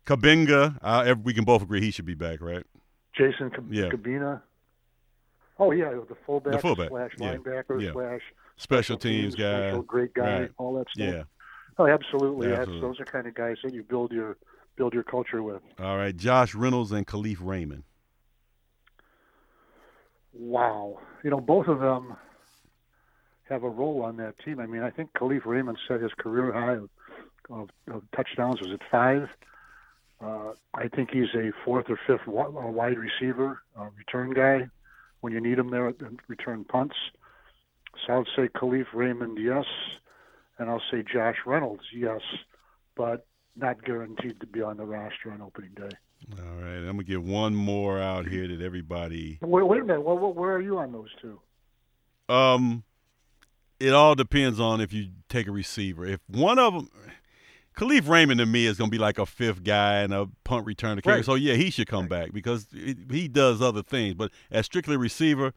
Cabinda, 0.06 0.78
uh, 0.82 1.14
we 1.22 1.34
can 1.34 1.44
both 1.44 1.62
agree 1.62 1.80
he 1.80 1.90
should 1.90 2.04
be 2.04 2.14
back, 2.14 2.40
right? 2.40 2.64
Jason 3.16 3.50
Kab- 3.50 3.72
yeah. 3.72 3.88
Cabinda. 3.88 4.42
Oh 5.58 5.72
yeah, 5.72 5.90
the 5.90 6.16
fullback, 6.24 6.52
the 6.52 6.58
fullback. 6.60 6.90
slash 6.90 7.10
yeah. 7.18 7.36
linebacker 7.36 7.82
yeah. 7.82 7.92
slash 7.92 8.22
special 8.58 8.96
teams, 8.96 9.34
teams 9.34 9.36
guy, 9.36 9.68
special 9.68 9.82
great 9.82 10.14
guy, 10.14 10.40
right. 10.40 10.50
all 10.58 10.74
that 10.74 10.86
stuff. 10.90 11.14
Yeah. 11.14 11.22
Oh, 11.78 11.86
absolutely. 11.86 12.52
absolutely. 12.52 12.80
those 12.80 13.00
are 13.00 13.04
kind 13.04 13.26
of 13.26 13.34
guys 13.34 13.56
that 13.62 13.72
you 13.72 13.82
build 13.82 14.12
your 14.12 14.36
build 14.76 14.94
your 14.94 15.04
culture 15.04 15.42
with. 15.42 15.62
All 15.78 15.96
right, 15.96 16.16
Josh 16.16 16.54
Reynolds 16.54 16.92
and 16.92 17.06
Kalif 17.06 17.38
Raymond. 17.40 17.84
Wow, 20.32 21.00
you 21.24 21.30
know 21.30 21.40
both 21.40 21.68
of 21.68 21.80
them 21.80 22.16
have 23.48 23.62
a 23.62 23.68
role 23.68 24.02
on 24.02 24.16
that 24.18 24.38
team. 24.44 24.60
I 24.60 24.66
mean, 24.66 24.82
I 24.82 24.90
think 24.90 25.12
Kalif 25.14 25.46
Raymond 25.46 25.78
set 25.88 26.00
his 26.00 26.12
career 26.18 26.52
high 26.52 26.74
of, 26.74 26.90
of, 27.50 27.70
of 27.90 28.02
touchdowns. 28.14 28.60
Was 28.60 28.70
it 28.70 28.82
five? 28.90 29.28
Uh, 30.20 30.52
I 30.74 30.88
think 30.88 31.10
he's 31.12 31.32
a 31.34 31.52
fourth 31.64 31.86
or 31.88 31.98
fifth 32.06 32.26
wide 32.26 32.98
receiver, 32.98 33.62
uh, 33.78 33.86
return 33.96 34.32
guy 34.32 34.68
when 35.20 35.32
you 35.32 35.40
need 35.40 35.58
him 35.58 35.70
there 35.70 35.88
at 35.88 35.96
return 36.26 36.64
punts. 36.64 36.96
So 38.06 38.12
I'll 38.12 38.24
say 38.36 38.48
Kalif 38.48 38.86
Raymond, 38.94 39.38
yes, 39.40 39.64
and 40.58 40.70
I'll 40.70 40.82
say 40.90 41.02
Josh 41.02 41.36
Reynolds, 41.46 41.84
yes, 41.94 42.20
but 42.96 43.26
not 43.56 43.84
guaranteed 43.84 44.40
to 44.40 44.46
be 44.46 44.62
on 44.62 44.76
the 44.76 44.84
roster 44.84 45.32
on 45.32 45.42
opening 45.42 45.72
day. 45.74 45.90
All 46.38 46.56
right, 46.56 46.78
I'm 46.78 46.96
gonna 46.96 47.04
get 47.04 47.22
one 47.22 47.54
more 47.54 48.00
out 48.00 48.26
here 48.26 48.48
that 48.48 48.60
everybody. 48.60 49.38
Wait, 49.40 49.66
wait 49.66 49.80
a 49.80 49.84
minute. 49.84 50.02
Well, 50.02 50.16
where 50.18 50.52
are 50.52 50.60
you 50.60 50.78
on 50.78 50.92
those 50.92 51.10
two? 51.20 51.40
Um, 52.28 52.84
it 53.80 53.94
all 53.94 54.14
depends 54.14 54.58
on 54.58 54.80
if 54.80 54.92
you 54.92 55.08
take 55.28 55.46
a 55.46 55.52
receiver. 55.52 56.04
If 56.04 56.20
one 56.26 56.58
of 56.58 56.74
them, 56.74 56.90
Kalif 57.76 58.08
Raymond 58.08 58.38
to 58.38 58.46
me 58.46 58.66
is 58.66 58.76
going 58.76 58.90
to 58.90 58.94
be 58.94 58.98
like 58.98 59.18
a 59.18 59.26
fifth 59.26 59.62
guy 59.62 59.98
and 59.98 60.12
a 60.12 60.28
punt 60.44 60.66
returner. 60.66 61.04
Right. 61.06 61.24
So 61.24 61.34
yeah, 61.36 61.54
he 61.54 61.70
should 61.70 61.86
come 61.86 62.08
back 62.08 62.32
because 62.32 62.66
he 62.72 63.28
does 63.28 63.62
other 63.62 63.82
things. 63.82 64.14
But 64.14 64.32
as 64.50 64.66
strictly 64.66 64.96
receiver, 64.96 65.54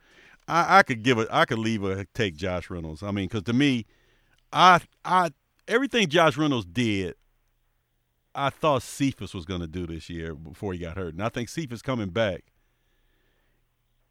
I, 0.48 0.80
I 0.80 0.84
could 0.84 1.04
give 1.04 1.18
it. 1.18 1.28
I 1.32 1.46
could 1.46 1.60
leave 1.60 1.84
a 1.84 2.06
take 2.14 2.36
Josh 2.36 2.70
Reynolds. 2.70 3.04
I 3.04 3.12
mean, 3.12 3.28
because 3.28 3.44
to 3.44 3.54
me, 3.54 3.86
I 4.52 4.82
I 5.06 5.32
everything 5.68 6.08
Josh 6.08 6.38
Reynolds 6.38 6.66
did, 6.66 7.16
I 8.36 8.50
thought 8.50 8.84
Cephus 8.84 9.34
was 9.34 9.46
going 9.46 9.62
to 9.62 9.68
do 9.68 9.88
this 9.88 10.10
year 10.10 10.34
before 10.36 10.74
he 10.74 10.80
got 10.80 10.98
hurt, 10.98 11.14
and 11.14 11.24
I 11.24 11.30
think 11.30 11.50
Cephus 11.50 11.82
coming 11.82 12.10
back 12.10 12.44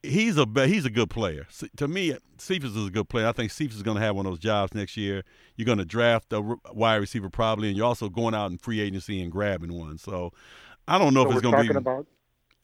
he's 0.02 0.38
a 0.38 0.46
he's 0.66 0.84
a 0.84 0.90
good 0.90 1.10
player. 1.10 1.46
To 1.76 1.88
me, 1.88 2.16
Cephus 2.38 2.74
is 2.74 2.86
a 2.86 2.90
good 2.90 3.08
player. 3.08 3.26
I 3.26 3.32
think 3.32 3.50
Cephus 3.50 3.76
is 3.76 3.82
going 3.82 3.96
to 3.96 4.02
have 4.02 4.16
one 4.16 4.26
of 4.26 4.32
those 4.32 4.38
jobs 4.38 4.74
next 4.74 4.96
year. 4.96 5.22
You're 5.56 5.66
going 5.66 5.78
to 5.78 5.84
draft 5.84 6.32
a 6.32 6.40
wide 6.72 6.96
receiver 6.96 7.28
probably, 7.28 7.68
and 7.68 7.76
you're 7.76 7.86
also 7.86 8.08
going 8.08 8.34
out 8.34 8.50
in 8.50 8.58
free 8.58 8.80
agency 8.80 9.22
and 9.22 9.30
grabbing 9.30 9.72
one. 9.72 9.98
So 9.98 10.32
I 10.88 10.98
don't 10.98 11.14
know 11.14 11.24
so 11.24 11.30
if 11.30 11.36
it's 11.36 11.42
going 11.42 11.66
to 11.66 11.72
be. 11.72 11.78
About- 11.78 12.06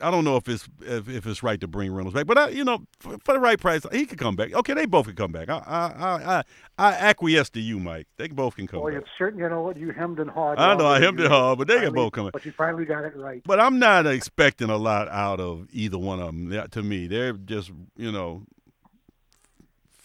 I 0.01 0.11
don't 0.11 0.25
know 0.25 0.37
if 0.37 0.47
it's 0.49 0.69
if, 0.83 1.09
if 1.09 1.27
it's 1.27 1.43
right 1.43 1.59
to 1.61 1.67
bring 1.67 1.93
Reynolds 1.93 2.15
back, 2.15 2.27
but 2.27 2.37
I, 2.37 2.49
you 2.51 2.65
know, 2.65 2.85
for, 3.01 3.17
for, 3.25 3.33
the 3.33 3.41
right 3.41 3.59
price, 3.59 3.87
he 3.93 4.05
could 4.05 4.19
come 4.19 4.37
back. 4.37 4.53
Okay, 4.53 4.75
they 4.75 4.85
both 4.85 5.07
could 5.07 5.17
come 5.17 5.33
back. 5.33 5.49
I 5.49 5.57
I 5.57 6.37
I, 6.37 6.43
I 6.79 6.93
acquiesce 6.93 7.49
to 7.51 7.61
you, 7.61 7.81
Mike. 7.81 8.07
They 8.19 8.29
both 8.29 8.57
can 8.57 8.67
come 8.67 8.81
well, 8.81 8.93
back. 8.93 9.03
it's 9.03 9.11
certain. 9.17 9.39
You 9.39 9.49
know 9.49 9.63
what? 9.63 9.79
You 9.79 9.93
hemmed 9.93 10.21
and 10.21 10.31
hawed. 10.31 10.59
I 10.59 10.75
know 10.75 10.87
I 10.87 11.01
hemmed 11.01 11.21
and 11.21 11.31
hawed, 11.31 11.57
but 11.59 11.67
they 11.67 11.75
finally, 11.77 11.87
can 11.87 11.95
both 11.95 12.13
come 12.13 12.27
back. 12.27 12.33
But 12.35 12.45
you 12.45 12.53
finally 12.53 12.85
got 12.85 13.05
it 13.05 13.17
right. 13.17 13.43
But 13.47 13.59
I'm 13.59 13.79
not 13.79 14.07
expecting 14.07 14.69
a 14.69 14.77
lot 14.77 15.09
out 15.09 15.41
of 15.41 15.69
either 15.73 15.99
one 15.99 16.21
of 16.21 16.27
them. 16.27 16.69
To 16.71 16.83
me, 16.83 17.07
they're 17.07 17.33
just 17.33 17.71
you 17.97 18.13
know 18.13 18.43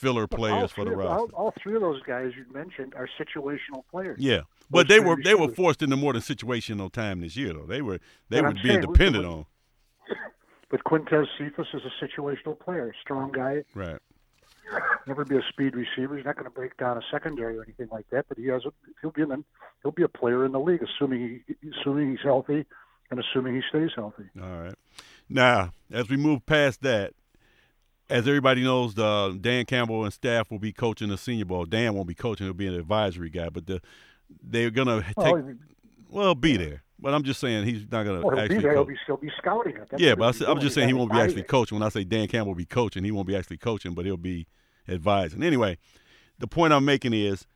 filler 0.02 0.26
players 0.26 0.72
for 0.72 0.86
the 0.86 0.92
roster. 0.92 1.36
All, 1.36 1.46
all, 1.46 1.54
three 1.62 1.76
of 1.76 1.82
those 1.82 2.02
guys 2.04 2.32
you 2.36 2.46
mentioned 2.54 2.94
are 2.96 3.10
situational 3.20 3.84
players. 3.92 4.20
Yeah, 4.20 4.42
but 4.70 4.88
they 4.88 5.02
were 5.02 5.18
they 5.22 5.36
were 5.36 5.50
forced 5.50 5.82
into 5.82 5.98
more 5.98 6.14
than 6.14 6.22
situational 6.22 6.92
time 6.92 7.20
this 7.20 7.36
year, 7.36 7.52
though. 7.54 7.66
They 7.66 7.82
were 7.82 8.00
they 8.30 8.42
were 8.42 8.54
being 8.54 8.66
saying, 8.66 8.82
dependent 8.82 9.26
on. 9.26 9.46
But 10.72 10.86
Quintez 10.86 11.28
Cephus 11.38 11.68
is 11.74 11.82
a 11.86 12.06
situational 12.06 12.58
player, 12.58 12.96
strong 13.02 13.32
guy. 13.32 13.64
Right. 13.76 14.00
Never 15.06 15.26
be 15.26 15.36
a 15.36 15.42
speed 15.50 15.76
receiver. 15.76 16.16
He's 16.16 16.26
not 16.26 16.36
going 16.36 16.46
to 16.46 16.52
break 16.52 16.78
down 16.78 16.98
a 16.98 17.02
secondary 17.12 17.58
or 17.58 17.64
anything 17.64 17.90
like 17.92 18.10
that. 18.12 18.26
But 18.30 18.38
he 18.38 18.48
has 18.48 18.64
a 18.66 18.72
he'll 19.02 19.12
be 19.12 19.22
an, 19.22 19.44
he'll 19.84 19.92
be 19.92 20.04
a 20.04 20.08
player 20.08 20.46
in 20.46 20.54
the 20.54 20.60
league, 20.60 20.82
assuming 20.82 21.42
he 21.46 21.70
assuming 21.82 22.12
he's 22.12 22.24
healthy 22.24 22.66
and 23.10 23.20
assuming 23.20 23.56
he 23.56 23.62
stays 23.70 23.90
healthy. 23.96 24.24
All 24.42 24.62
right. 24.62 24.76
Now, 25.30 25.72
as 25.92 26.10
we 26.10 26.16
move 26.16 26.46
past 26.46 26.82
that, 26.84 27.14
as 28.10 28.28
everybody 28.28 28.64
knows, 28.64 28.94
the 28.94 29.38
Dan 29.40 29.66
Campbell 29.66 30.06
and 30.06 30.14
staff 30.14 30.50
will 30.50 30.60
be 30.60 30.72
coaching 30.72 31.10
the 31.10 31.18
Senior 31.18 31.46
Bowl. 31.46 31.66
Dan 31.66 31.94
won't 31.94 32.08
be 32.08 32.16
coaching; 32.16 32.46
he'll 32.46 32.54
be 32.54 32.68
an 32.68 32.76
advisory 32.76 33.30
guy. 33.30 33.50
But 33.50 33.68
the 33.68 33.82
they're 34.42 34.72
gonna 34.72 35.04
oh, 35.18 35.24
take. 35.24 35.34
Well, 35.34 35.56
well 36.10 36.36
be 36.36 36.56
there. 36.56 36.84
But 37.02 37.16
I'm 37.16 37.24
just 37.24 37.40
saying 37.40 37.66
he's 37.66 37.82
not 37.92 38.04
going 38.04 38.22
to 38.22 38.28
well, 38.28 38.40
actually. 38.40 38.58
Be 38.58 38.62
there. 38.62 38.74
He'll 38.74 38.86
be 38.86 38.96
still 39.04 39.18
be 39.18 39.32
scouting 39.38 39.76
it. 39.76 39.90
yeah, 39.98 40.14
but 40.14 40.40
I 40.42 40.52
am 40.52 40.60
just 40.60 40.76
saying 40.76 40.88
he 40.88 40.94
won't 40.94 41.12
be 41.12 41.20
actually 41.20 41.44
coaching. 41.44 41.80
When 41.80 41.86
I 41.86 41.90
say 41.90 42.04
Dan 42.04 42.28
Campbell 42.28 42.52
will 42.52 42.58
be 42.58 42.66
coaching, 42.66 43.04
he 43.04 43.12
won't 43.12 43.28
be 43.28 43.36
actually 43.36 43.58
coaching, 43.58 43.94
but 43.94 44.06
he'll 44.06 44.18
be 44.18 44.48
advising. 44.88 45.42
Anyway, 45.42 45.78
the 46.38 46.48
point 46.48 46.74
I'm 46.74 46.86
making 46.86 47.14
is, 47.14 47.48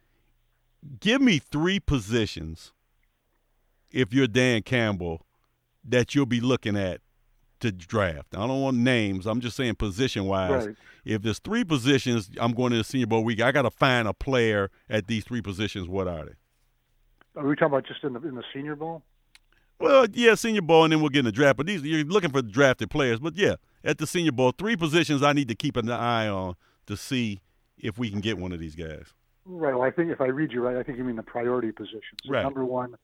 give 0.99 1.21
me 1.21 1.38
three 1.38 1.79
positions. 1.79 2.71
If 3.91 4.13
you're 4.13 4.27
Dan 4.27 4.63
Campbell, 4.63 5.25
that 5.88 6.15
you'll 6.15 6.25
be 6.25 6.41
looking 6.41 6.75
at 6.75 7.01
to 7.62 7.71
draft. 7.71 8.36
I 8.36 8.47
don't 8.47 8.62
want 8.62 8.77
names. 8.77 9.25
I'm 9.25 9.39
just 9.39 9.55
saying 9.55 9.75
position 9.75 10.25
wise. 10.25 10.67
Right. 10.67 10.75
If 11.05 11.21
there's 11.21 11.39
three 11.39 11.63
positions, 11.63 12.29
I'm 12.39 12.53
going 12.53 12.71
to 12.71 12.77
the 12.77 12.84
Senior 12.84 13.08
Bowl 13.08 13.23
week. 13.23 13.41
I 13.41 13.51
got 13.51 13.62
to 13.62 13.71
find 13.71 14.08
a 14.08 14.13
player 14.13 14.71
at 14.89 15.08
these 15.08 15.23
three 15.23 15.41
positions. 15.41 15.88
What 15.88 16.08
are 16.08 16.25
they? 16.25 17.39
Are 17.39 17.45
we 17.45 17.55
talking 17.55 17.67
about 17.67 17.86
just 17.86 18.03
in 18.03 18.13
the 18.13 18.21
in 18.21 18.36
the 18.36 18.43
Senior 18.53 18.75
Bowl? 18.75 19.03
Well, 19.80 20.08
yeah, 20.14 20.36
Senior 20.36 20.62
Bowl, 20.62 20.84
and 20.86 20.94
then 20.94 21.02
we'll 21.02 21.10
get 21.10 21.20
in 21.20 21.26
the 21.26 21.32
draft. 21.32 21.58
But 21.58 21.66
these 21.68 21.84
you're 21.84 22.04
looking 22.06 22.32
for 22.32 22.42
drafted 22.42 22.90
players. 22.90 23.20
But 23.20 23.36
yeah, 23.36 23.56
at 23.84 23.98
the 23.98 24.08
Senior 24.08 24.32
Bowl, 24.32 24.52
three 24.52 24.76
positions 24.76 25.22
I 25.22 25.34
need 25.34 25.48
to 25.50 25.56
keep 25.56 25.76
an 25.78 25.90
eye 25.90 26.28
on 26.28 26.56
to 26.88 26.96
see 26.96 27.42
if 27.78 27.98
we 27.98 28.10
can 28.10 28.22
get 28.22 28.38
one 28.38 28.52
of 28.52 28.60
these 28.60 28.76
guys. 28.76 29.14
Right. 29.46 29.76
Well, 29.76 29.84
I 29.84 29.92
think 29.92 30.12
if 30.12 30.22
I 30.22 30.26
read 30.28 30.52
you 30.52 30.62
right, 30.62 30.78
I 30.78 30.84
think 30.84 30.98
you 30.98 31.04
mean 31.04 31.18
the 31.18 31.24
priority 31.24 31.72
positions. 31.72 32.22
Right. 32.28 32.42
Number 32.44 32.66
one 32.66 32.96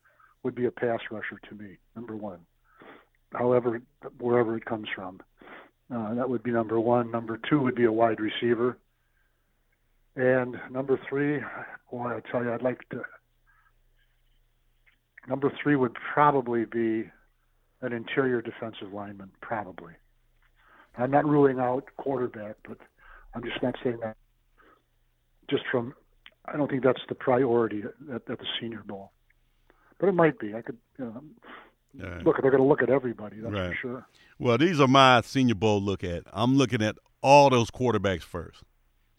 would 0.44 0.56
be 0.56 0.66
a 0.66 0.72
pass 0.72 1.00
rusher 1.12 1.40
to 1.50 1.56
me. 1.56 1.78
Number 1.96 2.16
one, 2.16 2.40
however, 3.34 3.82
wherever 4.20 4.58
it 4.58 4.66
comes 4.66 4.88
from, 4.96 5.22
uh, 5.94 6.16
that 6.16 6.30
would 6.30 6.42
be 6.42 6.52
number 6.52 6.80
one. 6.80 7.12
Number 7.12 7.40
two 7.50 7.60
would 7.60 7.76
be 7.76 7.84
a 7.84 7.92
wide 7.92 8.20
receiver, 8.20 8.78
and 10.16 10.58
number 10.72 11.00
three, 11.08 11.42
boy, 11.92 12.16
I 12.18 12.32
tell 12.32 12.44
you, 12.44 12.54
I'd 12.54 12.62
like 12.62 12.88
to. 12.90 13.04
Number 15.28 15.52
three 15.62 15.76
would 15.76 15.94
probably 16.14 16.66
be 16.66 17.10
an 17.82 17.94
interior 17.94 18.42
defensive 18.42 18.94
lineman, 18.94 19.32
probably. 19.42 19.94
I'm 20.98 21.12
not 21.12 21.26
ruling 21.28 21.60
out 21.60 21.86
quarterback, 21.98 22.56
but 22.68 22.78
I'm 23.34 23.44
just 23.44 23.62
not 23.64 23.76
saying 23.84 24.00
that 24.02 24.18
just 25.50 25.64
from 25.72 25.94
I 26.46 26.58
don't 26.58 26.70
think 26.70 26.84
that's 26.84 27.02
the 27.08 27.16
priority 27.16 27.84
at, 28.10 28.16
at 28.32 28.40
the 28.40 28.46
Senior 28.60 28.84
Bowl, 28.86 29.12
but 30.00 30.10
it 30.10 30.14
might 30.14 30.40
be. 30.40 30.56
I 30.56 30.62
could 30.62 30.78
you 30.98 31.06
know, 31.06 31.24
Right. 32.00 32.26
look. 32.26 32.38
They're 32.42 32.52
going 32.52 32.64
to 32.64 32.68
look 32.68 32.82
at 32.82 32.90
everybody. 32.90 33.38
That's 33.42 33.54
Right. 33.54 33.70
for 33.70 33.76
sure. 33.76 34.06
Well, 34.40 34.58
these 34.58 34.80
are 34.80 34.88
my 34.88 35.22
Senior 35.22 35.56
Bowl 35.56 35.82
look 35.82 36.04
at. 36.04 36.24
I'm 36.32 36.56
looking 36.56 36.82
at 36.82 36.96
all 37.22 37.50
those 37.50 37.70
quarterbacks 37.70 38.24
first. 38.24 38.64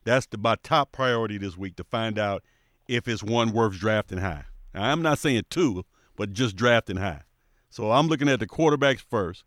That's 0.05 0.27
the, 0.27 0.39
my 0.39 0.57
top 0.63 0.91
priority 0.91 1.39
this 1.39 1.57
week 1.57 1.77
to 1.77 1.85
find 1.85 2.19
out 2.19 2.43
if 2.89 3.07
it's 3.07 3.23
one 3.23 3.53
worth 3.53 3.75
drafting 3.79 4.19
high. 4.19 4.45
Now, 4.75 4.91
I'm 4.91 5.03
not 5.03 5.19
saying 5.19 5.45
two, 5.51 5.85
but 6.17 6.33
just 6.33 6.57
drafting 6.57 6.97
high. 6.97 7.23
So 7.71 7.91
I'm 7.91 8.09
looking 8.09 8.29
at 8.29 8.41
the 8.41 8.47
quarterbacks 8.47 9.01
first. 9.01 9.45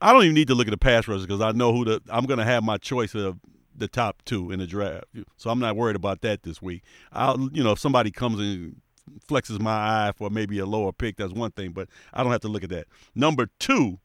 I 0.00 0.12
don't 0.12 0.22
even 0.22 0.34
need 0.34 0.48
to 0.48 0.54
look 0.54 0.68
at 0.68 0.70
the 0.70 0.78
pass 0.78 1.08
rushers 1.08 1.26
because 1.26 1.40
I 1.40 1.52
know 1.52 1.72
who 1.72 1.84
the 1.84 2.00
I'm 2.08 2.24
going 2.24 2.38
to 2.38 2.44
have 2.44 2.62
my 2.62 2.78
choice 2.78 3.14
of 3.14 3.38
the 3.76 3.88
top 3.88 4.22
two 4.24 4.50
in 4.50 4.60
the 4.60 4.66
draft. 4.66 5.04
So 5.36 5.50
I'm 5.50 5.58
not 5.58 5.76
worried 5.76 5.96
about 5.96 6.20
that 6.22 6.42
this 6.42 6.62
week. 6.62 6.82
I'll 7.12 7.48
you 7.52 7.62
know 7.62 7.72
if 7.72 7.78
somebody 7.78 8.10
comes 8.10 8.38
and 8.38 8.80
flexes 9.28 9.60
my 9.60 9.72
eye 9.72 10.12
for 10.16 10.30
maybe 10.30 10.58
a 10.58 10.66
lower 10.66 10.92
pick, 10.92 11.16
that's 11.16 11.32
one 11.32 11.50
thing, 11.50 11.72
but 11.72 11.88
I 12.12 12.22
don't 12.22 12.32
have 12.32 12.42
to 12.42 12.48
look 12.48 12.62
at 12.62 12.70
that. 12.70 12.86
Number 13.14 13.48
two, 13.58 13.98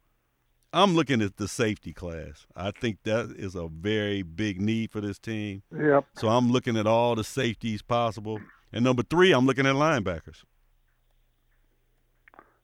I'm 0.71 0.95
looking 0.95 1.21
at 1.21 1.37
the 1.37 1.47
safety 1.47 1.93
class. 1.93 2.47
I 2.55 2.71
think 2.71 3.03
that 3.03 3.35
is 3.37 3.53
a 3.53 3.67
very 3.67 4.23
big 4.23 4.59
need 4.59 4.91
for 4.91 5.01
this 5.01 5.19
team. 5.19 5.61
Yep. 5.71 6.05
So 6.15 6.29
I'm 6.29 6.51
looking 6.51 6.77
at 6.77 6.87
all 6.87 7.15
the 7.15 7.23
safeties 7.23 7.81
possible. 7.83 8.39
And 8.73 8.83
number 8.83 9.03
three, 9.03 9.31
I'm 9.31 9.45
looking 9.45 9.67
at 9.67 9.75
linebackers. 9.75 10.43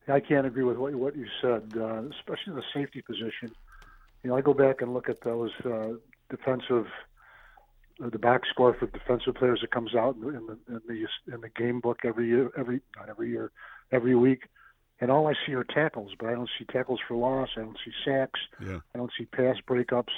I 0.08 0.20
can't 0.20 0.48
agree 0.48 0.64
with 0.64 0.78
what 0.78 0.96
what 0.96 1.16
you 1.16 1.28
said, 1.40 1.72
uh, 1.78 2.02
especially 2.20 2.56
the 2.56 2.64
safety 2.74 3.02
position. 3.02 3.52
You 4.24 4.32
know, 4.32 4.36
I 4.36 4.42
go 4.42 4.56
back 4.56 4.82
and 4.82 4.94
look 4.94 5.08
at 5.08 5.22
those 5.22 5.52
uh, 5.64 5.94
defensive, 6.32 6.88
uh, 8.04 8.10
the 8.10 8.18
box 8.18 8.50
score 8.50 8.74
for 8.74 8.88
defensive 8.88 9.36
players 9.36 9.62
that 9.62 9.72
comes 9.72 9.94
out 9.94 10.16
in 10.16 10.22
the 10.22 10.30
in 10.30 10.82
the 10.88 11.34
in 11.34 11.42
the, 11.42 11.50
game 11.50 11.80
book 11.80 12.00
every 12.04 12.28
year, 12.28 12.50
every 12.58 12.82
not 12.98 13.08
every 13.08 13.30
year, 13.30 13.52
every 13.92 14.16
week, 14.16 14.50
and 15.00 15.12
all 15.12 15.28
I 15.28 15.34
see 15.46 15.54
are 15.54 15.64
tackles, 15.64 16.14
but 16.20 16.30
I 16.30 16.34
don't 16.34 16.50
see 16.58 16.66
tackles 16.66 17.00
for 17.08 17.16
loss. 17.16 17.50
I 17.56 17.62
don't 17.62 17.78
see 17.86 17.92
sacks. 18.04 18.40
Yeah. 18.66 18.80
I 18.96 18.98
don't 18.98 19.12
see 19.18 19.26
pass 19.26 19.58
breakups. 19.68 20.14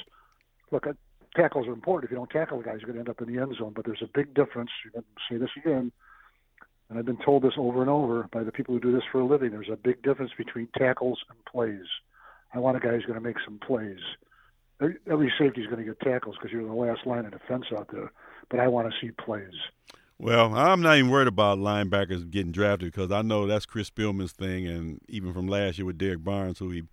Look, 0.72 0.88
uh, 0.88 0.94
tackles 1.36 1.68
are 1.68 1.74
important. 1.74 2.06
If 2.06 2.12
you 2.12 2.18
don't 2.18 2.30
tackle 2.30 2.60
a 2.60 2.64
guy, 2.64 2.74
he's 2.74 2.84
going 2.84 2.94
to 2.94 3.00
end 3.00 3.10
up 3.10 3.22
in 3.22 3.34
the 3.34 3.42
end 3.42 3.56
zone. 3.58 3.74
But 3.76 3.86
there's 3.86 4.02
a 4.02 4.10
big 4.14 4.34
difference. 4.34 4.70
You're 4.84 4.92
going 4.92 5.04
to 5.04 5.34
say 5.34 5.38
this 5.38 5.52
again 5.58 5.92
and 6.92 7.00
I've 7.00 7.06
been 7.06 7.24
told 7.24 7.44
this 7.44 7.54
over 7.58 7.80
and 7.80 7.90
over 7.90 8.28
by 8.34 8.44
the 8.44 8.52
people 8.52 8.74
who 8.74 8.82
do 8.82 8.92
this 8.92 9.04
for 9.10 9.22
a 9.22 9.26
living. 9.26 9.52
There's 9.52 9.70
a 9.72 9.78
big 9.78 10.04
difference 10.04 10.34
between 10.38 10.68
tackles 10.78 11.20
and 11.30 11.38
plays. 11.46 11.88
I 12.54 12.60
want 12.60 12.76
a 12.76 12.82
guy 12.82 12.90
who's 12.90 13.06
going 13.06 13.18
to 13.18 13.26
make 13.26 13.38
some 13.46 13.60
plays. 13.66 14.00
Every, 14.82 14.98
every 15.10 15.34
safety 15.40 15.62
is 15.62 15.68
going 15.68 15.80
to 15.80 15.86
get 15.86 16.02
tackles 16.02 16.36
because 16.36 16.52
you're 16.52 16.68
the 16.68 16.74
last 16.74 17.08
line 17.08 17.24
of 17.24 17.32
defense 17.32 17.68
out 17.72 17.88
there. 17.94 18.12
But 18.50 18.60
I 18.60 18.68
want 18.68 18.92
to 18.92 18.94
see 19.00 19.12
plays. 19.12 19.54
Well, 20.20 20.54
I'm 20.54 20.82
not 20.82 20.98
even 20.98 21.10
worried 21.10 21.30
about 21.30 21.60
linebackers 21.60 22.30
getting 22.30 22.52
drafted 22.52 22.92
because 22.92 23.10
I 23.10 23.22
know 23.22 23.48
that's 23.48 23.66
Chris 23.66 23.90
Spielman's 23.90 24.34
thing, 24.34 24.68
and 24.68 25.00
even 25.08 25.34
from 25.34 25.48
last 25.48 25.78
year 25.78 25.86
with 25.86 25.98
Derrick 25.98 26.26
Barnes, 26.26 26.60
who 26.60 26.72
he 26.72 26.84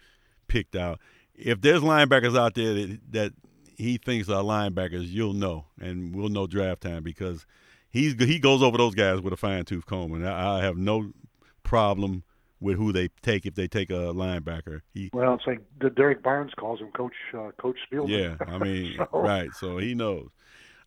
picked 0.46 0.76
out. 0.76 1.00
If 1.34 1.60
there's 1.60 1.82
linebackers 1.82 2.38
out 2.38 2.54
there 2.54 2.72
that, 2.72 3.00
that 3.10 3.32
he 3.78 3.96
thinks 3.96 4.28
our 4.28 4.42
linebackers, 4.42 5.08
you'll 5.08 5.32
know, 5.32 5.64
and 5.80 6.14
we'll 6.14 6.28
know 6.28 6.46
draft 6.46 6.82
time 6.82 7.02
because 7.02 7.46
he's 7.88 8.14
he 8.22 8.38
goes 8.38 8.62
over 8.62 8.76
those 8.76 8.94
guys 8.94 9.20
with 9.20 9.32
a 9.32 9.36
fine 9.36 9.64
tooth 9.64 9.86
comb, 9.86 10.12
and 10.12 10.28
I, 10.28 10.58
I 10.58 10.62
have 10.64 10.76
no 10.76 11.12
problem 11.62 12.24
with 12.60 12.76
who 12.76 12.92
they 12.92 13.08
take 13.22 13.46
if 13.46 13.54
they 13.54 13.68
take 13.68 13.88
a 13.90 14.12
linebacker. 14.12 14.80
He 14.92 15.10
Well, 15.12 15.34
it's 15.34 15.46
like 15.46 15.60
the 15.80 15.90
Derrick 15.90 16.22
Barnes 16.22 16.52
calls 16.58 16.80
him 16.80 16.90
Coach 16.90 17.12
uh, 17.32 17.50
Coach 17.60 17.76
Spielman. 17.90 18.08
yeah, 18.08 18.46
I 18.52 18.58
mean, 18.64 18.96
So- 18.96 19.20
right. 19.20 19.50
So 19.54 19.78
he 19.78 19.94
knows. 19.94 20.28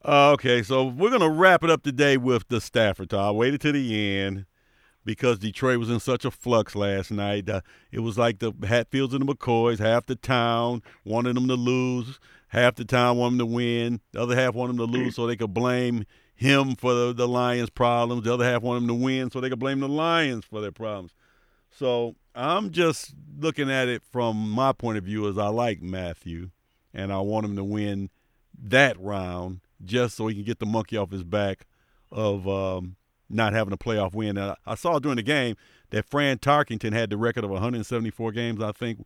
Uh, 0.03 0.31
okay, 0.31 0.63
so 0.63 0.85
we're 0.85 1.11
gonna 1.11 1.29
wrap 1.29 1.63
it 1.63 1.69
up 1.69 1.83
today 1.83 2.17
with 2.17 2.47
the 2.49 2.59
Stafford. 2.59 3.13
I 3.13 3.31
waited 3.31 3.61
to 3.61 3.71
the 3.71 4.17
end 4.19 4.45
because 5.05 5.39
Detroit 5.39 5.79
was 5.79 5.89
in 5.89 5.99
such 5.99 6.25
a 6.25 6.31
flux 6.31 6.75
last 6.75 7.11
night. 7.11 7.49
Uh, 7.49 7.61
it 7.91 7.99
was 7.99 8.17
like 8.17 8.39
the 8.39 8.51
Hatfields 8.67 9.13
and 9.13 9.27
the 9.27 9.33
McCoys. 9.33 9.79
Half 9.79 10.05
the 10.05 10.15
town 10.15 10.83
wanted 11.03 11.35
them 11.35 11.47
to 11.47 11.55
lose, 11.55 12.19
half 12.49 12.75
the 12.75 12.85
town 12.85 13.17
wanted 13.17 13.39
them 13.39 13.47
to 13.47 13.53
win. 13.53 14.01
The 14.11 14.21
other 14.21 14.35
half 14.35 14.53
wanted 14.53 14.77
them 14.77 14.87
to 14.87 14.97
lose 14.97 15.15
so 15.15 15.25
they 15.25 15.35
could 15.35 15.53
blame 15.53 16.05
him 16.35 16.75
for 16.75 16.93
the, 16.93 17.13
the 17.13 17.27
Lions' 17.27 17.69
problems. 17.69 18.23
The 18.23 18.33
other 18.33 18.45
half 18.45 18.61
wanted 18.61 18.81
them 18.81 18.99
to 18.99 19.03
win 19.03 19.31
so 19.31 19.39
they 19.39 19.49
could 19.49 19.59
blame 19.59 19.79
the 19.79 19.87
Lions 19.87 20.45
for 20.45 20.61
their 20.61 20.71
problems. 20.71 21.13
So 21.71 22.15
I'm 22.35 22.71
just 22.71 23.13
looking 23.39 23.71
at 23.71 23.87
it 23.87 24.03
from 24.11 24.49
my 24.49 24.73
point 24.73 24.97
of 24.97 25.03
view 25.03 25.27
as 25.27 25.37
I 25.37 25.47
like 25.47 25.81
Matthew, 25.81 26.49
and 26.93 27.11
I 27.11 27.19
want 27.19 27.45
him 27.45 27.55
to 27.55 27.63
win 27.63 28.09
that 28.63 28.99
round 28.99 29.61
just 29.83 30.15
so 30.15 30.27
he 30.27 30.35
can 30.35 30.43
get 30.43 30.59
the 30.59 30.65
monkey 30.65 30.97
off 30.97 31.11
his 31.11 31.23
back 31.23 31.65
of 32.11 32.47
um, 32.47 32.95
not 33.33 33.53
having 33.53 33.73
a 33.73 33.77
playoff 33.77 34.13
win. 34.13 34.37
And 34.37 34.51
I, 34.51 34.55
I 34.65 34.75
saw 34.75 34.99
during 34.99 35.17
the 35.17 35.23
game 35.23 35.55
that 35.89 36.05
Fran 36.05 36.37
Tarkenton 36.37 36.93
had 36.93 37.09
the 37.09 37.17
record 37.17 37.43
of 37.43 37.49
174 37.49 38.31
games, 38.31 38.61
I 38.61 38.71
think, 38.71 39.05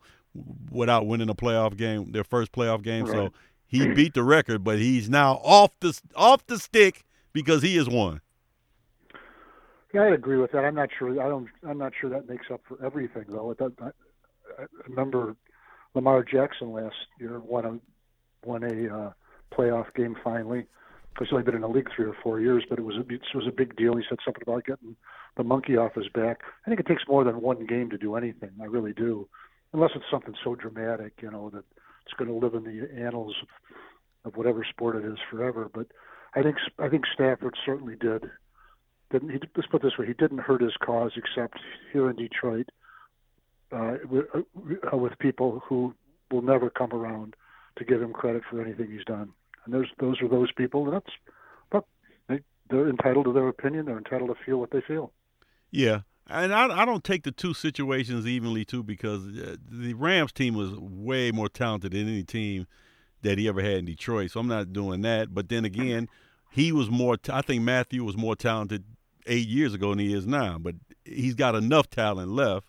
without 0.70 1.08
winning 1.08 1.30
a 1.30 1.36
playoff 1.36 1.78
game, 1.78 2.12
their 2.12 2.24
first 2.24 2.52
playoff 2.52 2.82
game. 2.82 3.08
So 3.08 3.32
he 3.66 3.88
beat 3.94 4.14
the 4.14 4.24
record, 4.24 4.64
but 4.64 4.80
he's 4.80 5.10
now 5.10 5.42
off 5.44 5.72
the 5.80 6.00
off 6.16 6.46
the 6.48 6.60
stick 6.60 7.06
because 7.34 7.62
he 7.62 7.76
has 7.78 7.90
won. 7.90 8.22
Yeah, 9.94 10.02
I 10.02 10.08
agree 10.10 10.38
with 10.38 10.52
that. 10.52 10.66
I'm 10.66 10.76
not 10.76 10.90
sure. 10.98 11.10
I 11.22 11.30
don't. 11.30 11.48
I'm 11.68 11.78
not 11.78 11.94
sure 12.00 12.10
that 12.10 12.28
makes 12.28 12.48
up 12.52 12.62
for 12.68 12.84
everything, 12.86 13.26
though. 13.30 13.52
It, 13.52 13.58
I, 13.62 13.86
I 14.62 14.66
remember 14.88 15.36
Lamar 15.94 16.24
Jackson 16.24 16.74
last 16.74 16.96
year 17.20 17.40
won 17.40 17.66
a 17.66 18.48
won 18.48 18.64
a 18.64 18.94
uh, 18.94 19.12
playoff 19.54 19.94
game 19.96 20.16
finally. 20.24 20.66
He's 21.20 21.30
only 21.32 21.44
been 21.44 21.56
in 21.56 21.62
the 21.62 21.68
league 21.68 21.90
three 21.96 22.06
or 22.06 22.16
four 22.22 22.40
years, 22.42 22.64
but 22.70 22.78
it 22.78 22.84
was 22.84 22.98
a, 22.98 23.14
it 23.14 23.22
was 23.34 23.48
a 23.48 23.52
big 23.52 23.76
deal. 23.78 23.96
He 23.96 24.04
said 24.10 24.20
something 24.26 24.44
about 24.46 24.66
getting 24.66 24.96
the 25.38 25.44
monkey 25.44 25.78
off 25.78 25.96
his 25.96 26.10
back. 26.10 26.42
I 26.66 26.70
think 26.70 26.80
it 26.80 26.88
takes 26.88 27.04
more 27.08 27.24
than 27.24 27.42
one 27.42 27.66
game 27.66 27.90
to 27.92 27.98
do 27.98 28.16
anything. 28.16 28.52
I 28.62 28.66
really 28.66 28.94
do, 28.94 29.28
unless 29.74 29.92
it's 29.96 30.06
something 30.12 30.36
so 30.44 30.56
dramatic, 30.56 31.14
you 31.22 31.32
know, 31.32 31.50
that 31.52 31.64
it's 32.06 32.14
going 32.18 32.28
to 32.28 32.46
live 32.46 32.54
in 32.54 32.64
the 32.64 32.90
annals 33.02 33.36
of, 33.42 34.32
of 34.32 34.38
whatever 34.38 34.66
sport 34.70 34.98
it 34.98 35.06
is 35.06 35.18
forever. 35.32 35.70
But 35.74 35.88
I 36.36 36.44
think 36.44 36.58
I 36.80 36.90
think 36.90 37.06
Stafford 37.14 37.56
certainly 37.66 37.96
did 37.96 38.30
didn't 39.12 39.30
he, 39.30 39.40
let's 39.56 39.68
put 39.68 39.84
it 39.84 39.88
this 39.88 39.98
way, 39.98 40.08
he 40.08 40.14
didn't 40.14 40.40
hurt 40.40 40.62
his 40.62 40.76
cause 40.84 41.12
except 41.16 41.60
here 41.94 42.10
in 42.10 42.16
Detroit 42.16 42.70
uh, 43.72 43.96
with, 44.10 44.26
uh, 44.36 44.98
with 44.98 45.18
people 45.20 45.62
who 45.68 45.94
will 46.32 46.42
never 46.42 46.70
come 46.70 46.92
around 46.92 47.36
to 47.78 47.86
give 47.86 48.02
him 48.02 48.14
credit 48.14 48.42
for 48.50 48.62
anything 48.62 48.90
he's 48.92 49.06
done. 49.06 49.30
And 49.66 49.74
those 50.00 50.22
are 50.22 50.28
those 50.28 50.52
people, 50.52 50.86
that's 50.90 51.10
but 51.72 51.86
they, 52.28 52.42
they're 52.70 52.90
entitled 52.90 53.26
to 53.26 53.34
their 53.34 53.48
opinion. 53.48 53.86
They're 53.86 53.98
entitled 53.98 54.30
to 54.30 54.44
feel 54.46 54.58
what 54.58 54.72
they 54.72 54.82
feel. 54.82 55.12
Yeah. 55.72 56.02
And 56.28 56.54
I, 56.54 56.82
I 56.82 56.86
don't 56.86 57.04
take 57.04 57.24
the 57.24 57.32
two 57.32 57.54
situations 57.54 58.26
evenly 58.26 58.66
too 58.66 58.82
because 58.82 59.26
uh, 59.28 59.58
the 59.70 59.94
Rams 59.94 60.32
team 60.32 60.56
was 60.56 60.72
way 60.72 61.32
more 61.32 61.50
talented 61.50 61.92
than 61.92 62.08
any 62.08 62.24
team 62.24 62.66
that 63.22 63.38
he 63.38 63.48
ever 63.48 63.62
had 63.62 63.78
in 63.80 63.86
Detroit. 63.86 64.32
So 64.32 64.40
I'm 64.40 64.48
not 64.48 64.74
doing 64.74 65.02
that. 65.02 65.34
But 65.34 65.50
then 65.50 65.66
again, 65.66 66.08
he 66.50 66.72
was 66.72 66.90
more. 66.90 67.18
I 67.30 67.42
think 67.42 67.64
Matthew 67.64 68.04
was 68.04 68.18
more 68.18 68.36
talented 68.36 68.86
eight 69.28 69.48
years 69.48 69.74
ago 69.74 69.90
than 69.90 70.00
he 70.00 70.14
is 70.14 70.26
now. 70.26 70.58
But 70.58 70.76
he's 71.04 71.36
got 71.36 71.56
enough 71.56 71.90
talent 71.90 72.32
left, 72.32 72.68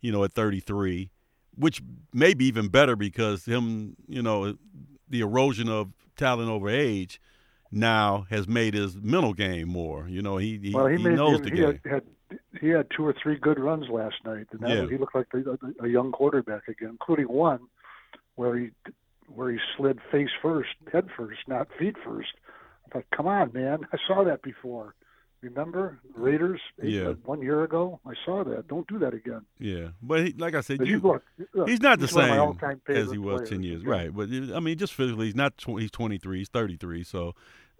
you 0.00 0.12
know, 0.12 0.24
at 0.24 0.32
33, 0.32 1.10
which 1.54 1.82
may 2.12 2.34
be 2.34 2.46
even 2.46 2.68
better 2.68 2.96
because 2.96 3.44
him, 3.44 3.96
you 4.08 4.22
know, 4.22 4.56
the 5.08 5.20
erosion 5.20 5.68
of 5.68 5.92
talent 6.20 6.48
over 6.50 6.68
age 6.68 7.20
now 7.72 8.26
has 8.30 8.46
made 8.46 8.74
his 8.74 8.96
mental 8.96 9.32
game 9.32 9.68
more. 9.68 10.08
You 10.08 10.22
know, 10.22 10.36
he 10.36 10.58
he, 10.62 10.72
well, 10.74 10.86
he, 10.86 10.96
he 10.98 11.02
made 11.02 11.16
knows 11.16 11.38
he, 11.38 11.44
the 11.44 11.50
he 11.50 11.56
game. 11.56 11.80
had, 11.84 12.02
he 12.60 12.68
had 12.68 12.86
two 12.94 13.04
or 13.06 13.14
three 13.22 13.36
good 13.38 13.58
runs 13.58 13.88
last 13.88 14.16
night, 14.24 14.46
and 14.52 14.60
Yeah. 14.68 14.86
he 14.88 14.98
looked 14.98 15.14
like 15.14 15.26
a, 15.34 15.84
a 15.84 15.88
young 15.88 16.12
quarterback 16.12 16.68
again, 16.68 16.90
including 16.90 17.28
one 17.28 17.60
where 18.36 18.56
he 18.56 18.70
where 19.34 19.50
he 19.50 19.58
slid 19.76 19.98
face 20.10 20.30
first, 20.42 20.70
head 20.92 21.08
first, 21.16 21.38
not 21.46 21.68
feet 21.78 21.96
first. 22.04 22.30
I 22.86 22.90
thought, 22.92 23.04
come 23.16 23.26
on, 23.28 23.52
man, 23.52 23.78
I 23.92 23.96
saw 24.08 24.24
that 24.24 24.42
before. 24.42 24.94
Remember 25.42 25.98
Raiders 26.14 26.60
Yeah. 26.82 27.12
one 27.24 27.40
year 27.40 27.64
ago? 27.64 27.98
I 28.06 28.12
saw 28.26 28.44
that. 28.44 28.68
Don't 28.68 28.86
do 28.88 28.98
that 28.98 29.14
again. 29.14 29.40
Yeah, 29.58 29.88
but 30.02 30.26
he, 30.26 30.32
like 30.34 30.54
I 30.54 30.60
said, 30.60 30.86
you, 30.86 31.00
look, 31.00 31.24
look, 31.54 31.68
he's 31.68 31.80
not 31.80 31.98
the 31.98 32.06
he's 32.06 32.14
my 32.14 32.28
same 32.28 32.80
as 32.96 33.10
he 33.10 33.18
was 33.18 33.48
ten 33.48 33.62
years, 33.62 33.82
Yeah. 33.82 33.90
right? 33.90 34.14
But 34.14 34.28
I 34.54 34.60
mean, 34.60 34.76
just 34.76 34.92
physically, 34.92 35.26
he's 35.26 35.34
not. 35.36 35.56
Tw- 35.56 35.80
he's 35.80 35.90
twenty 35.90 36.18
three. 36.18 36.38
He's 36.38 36.48
thirty 36.48 36.76
three. 36.76 37.02
So 37.04 37.34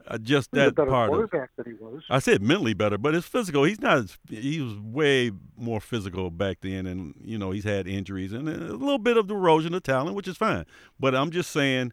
uh, 0.08 0.16
just 0.16 0.48
He's 0.52 0.64
that 0.64 0.74
part 0.76 1.10
of. 1.10 1.14
quarterback 1.14 1.50
than 1.56 1.66
he 1.66 1.72
was. 1.74 2.02
I 2.08 2.18
said 2.20 2.40
mentally 2.40 2.72
better, 2.72 2.96
but 2.96 3.12
his 3.12 3.26
physical, 3.26 3.64
he's 3.64 3.80
not. 3.82 3.98
as- 3.98 4.18
He 4.30 4.62
was 4.62 4.78
way 4.78 5.30
more 5.58 5.80
physical 5.80 6.30
back 6.30 6.58
then, 6.62 6.86
and 6.86 7.14
you 7.22 7.36
know 7.36 7.50
he's 7.50 7.64
had 7.64 7.86
injuries 7.86 8.32
and 8.32 8.48
a 8.48 8.52
little 8.52 8.98
bit 8.98 9.18
of 9.18 9.30
erosion 9.30 9.74
of 9.74 9.82
talent, 9.82 10.16
which 10.16 10.26
is 10.28 10.38
fine. 10.38 10.64
But 10.98 11.14
I'm 11.14 11.30
just 11.30 11.50
saying, 11.50 11.92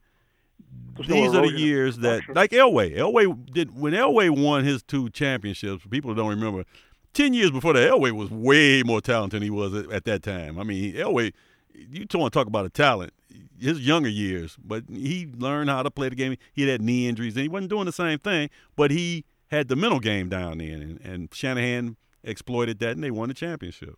There's 0.95 1.09
no 1.09 1.15
these 1.15 1.33
are 1.35 1.47
the 1.47 1.59
years 1.59 1.97
that, 1.97 2.23
production. 2.23 2.35
like 2.35 2.51
Elway, 2.51 2.97
Elway 2.97 3.53
did 3.53 3.79
when 3.79 3.93
Elway 3.93 4.29
won 4.29 4.63
his 4.63 4.81
two 4.83 5.09
championships. 5.09 5.85
People 5.89 6.13
don't 6.15 6.29
remember. 6.29 6.65
Ten 7.13 7.33
years 7.33 7.51
before 7.51 7.73
that, 7.73 7.89
Elway 7.89 8.11
was 8.11 8.29
way 8.29 8.83
more 8.83 9.01
talented 9.01 9.37
than 9.37 9.43
he 9.43 9.49
was 9.49 9.73
at, 9.73 9.91
at 9.91 10.05
that 10.05 10.23
time. 10.23 10.59
I 10.59 10.63
mean, 10.63 10.93
Elway, 10.93 11.33
you 11.73 12.05
want 12.13 12.33
to 12.33 12.37
talk 12.39 12.47
about 12.47 12.65
a 12.65 12.69
talent. 12.69 13.13
His 13.59 13.79
younger 13.81 14.09
years, 14.09 14.55
but 14.63 14.83
he 14.87 15.27
learned 15.35 15.71
how 15.71 15.81
to 15.81 15.89
play 15.89 16.09
the 16.09 16.15
game. 16.15 16.35
He 16.53 16.67
had 16.67 16.79
knee 16.79 17.07
injuries, 17.07 17.35
and 17.35 17.41
he 17.41 17.49
wasn't 17.49 17.71
doing 17.71 17.85
the 17.85 17.91
same 17.91 18.19
thing. 18.19 18.51
But 18.75 18.91
he 18.91 19.25
had 19.47 19.67
the 19.67 19.75
mental 19.75 19.99
game 19.99 20.29
down 20.29 20.59
then, 20.59 20.81
and, 20.81 21.01
and 21.01 21.29
Shanahan 21.33 21.97
exploited 22.23 22.77
that, 22.79 22.91
and 22.91 23.03
they 23.03 23.09
won 23.09 23.29
the 23.29 23.33
championship. 23.33 23.95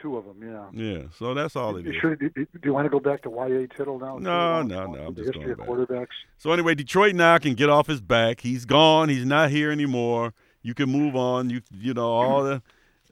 Two 0.00 0.16
of 0.16 0.24
them, 0.24 0.36
yeah. 0.42 0.66
Yeah, 0.72 1.02
so 1.18 1.34
that's 1.34 1.56
all 1.56 1.76
it 1.76 1.86
is. 1.86 1.96
sure, 2.00 2.14
do, 2.14 2.30
do 2.30 2.46
you 2.62 2.72
want 2.72 2.86
to 2.86 2.90
go 2.90 3.00
back 3.00 3.22
to 3.22 3.30
Y.A. 3.30 3.66
Tittle 3.68 3.98
now? 3.98 4.18
No, 4.18 4.62
no, 4.62 4.86
no, 4.86 5.06
I'm 5.06 5.14
just 5.14 5.26
history 5.34 5.54
going 5.54 5.78
of 5.78 5.88
back. 5.88 5.98
quarterbacks. 5.98 6.16
So 6.38 6.52
anyway, 6.52 6.74
Detroit 6.74 7.14
now 7.14 7.36
can 7.38 7.54
get 7.54 7.68
off 7.68 7.86
his 7.88 8.00
back. 8.00 8.40
He's 8.40 8.64
gone. 8.64 9.08
He's 9.08 9.24
not 9.24 9.50
here 9.50 9.70
anymore. 9.72 10.34
You 10.62 10.74
can 10.74 10.88
move 10.90 11.16
on. 11.16 11.50
You 11.50 11.62
you 11.72 11.94
know 11.94 12.08
all 12.08 12.44
the 12.44 12.62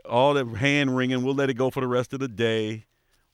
all 0.08 0.34
the 0.34 0.44
hand 0.44 0.96
wringing. 0.96 1.24
We'll 1.24 1.34
let 1.34 1.50
it 1.50 1.54
go 1.54 1.70
for 1.70 1.80
the 1.80 1.88
rest 1.88 2.12
of 2.12 2.20
the 2.20 2.28
day 2.28 2.86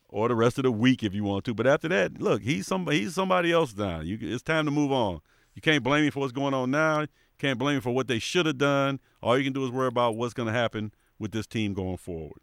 or 0.08 0.28
the 0.28 0.34
rest 0.34 0.58
of 0.58 0.64
the 0.64 0.72
week 0.72 1.02
if 1.02 1.14
you 1.14 1.24
want 1.24 1.44
to. 1.46 1.54
But 1.54 1.66
after 1.66 1.88
that, 1.88 2.20
look, 2.20 2.42
he's 2.42 2.66
somebody. 2.66 3.00
He's 3.00 3.14
somebody 3.14 3.52
else 3.52 3.74
now. 3.76 4.00
You, 4.00 4.18
it's 4.20 4.42
time 4.42 4.64
to 4.66 4.70
move 4.70 4.92
on. 4.92 5.20
You 5.54 5.62
can't 5.62 5.82
blame 5.82 6.04
him 6.04 6.10
for 6.10 6.20
what's 6.20 6.32
going 6.32 6.54
on 6.54 6.70
now. 6.70 7.00
You 7.00 7.08
can't 7.38 7.58
blame 7.58 7.76
him 7.76 7.82
for 7.82 7.90
what 7.90 8.08
they 8.08 8.18
should 8.18 8.46
have 8.46 8.58
done. 8.58 9.00
All 9.22 9.36
you 9.36 9.44
can 9.44 9.52
do 9.52 9.64
is 9.64 9.70
worry 9.70 9.88
about 9.88 10.16
what's 10.16 10.34
going 10.34 10.46
to 10.46 10.52
happen 10.52 10.92
with 11.18 11.32
this 11.32 11.46
team 11.46 11.74
going 11.74 11.96
forward. 11.98 12.40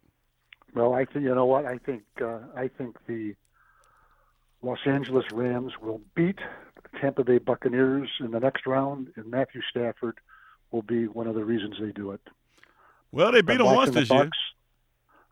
Well, 0.73 0.93
I 0.93 1.05
think 1.05 1.25
you 1.25 1.34
know 1.34 1.45
what 1.45 1.65
I 1.65 1.77
think. 1.77 2.03
Uh, 2.21 2.39
I 2.55 2.67
think 2.67 2.97
the 3.08 3.36
Los 4.62 4.79
Angeles 4.86 5.25
Rams 5.32 5.73
will 5.82 6.01
beat 6.15 6.39
the 6.75 6.99
Tampa 6.99 7.23
Bay 7.23 7.38
Buccaneers 7.38 8.10
in 8.19 8.32
the 8.32 8.39
next 8.39 8.65
round, 8.65 9.10
and 9.15 9.27
Matthew 9.27 9.62
Stafford 9.69 10.19
will 10.71 10.82
be 10.82 11.08
one 11.08 11.27
of 11.27 11.36
the 11.36 11.43
reasons 11.43 11.75
they 11.79 11.91
do 11.91 12.12
it. 12.12 12.21
Well, 13.12 13.32
they 13.32 13.41
beat 13.41 13.58
them 13.58 13.65
once 13.65 13.93
this 13.93 14.10
year. 14.10 14.29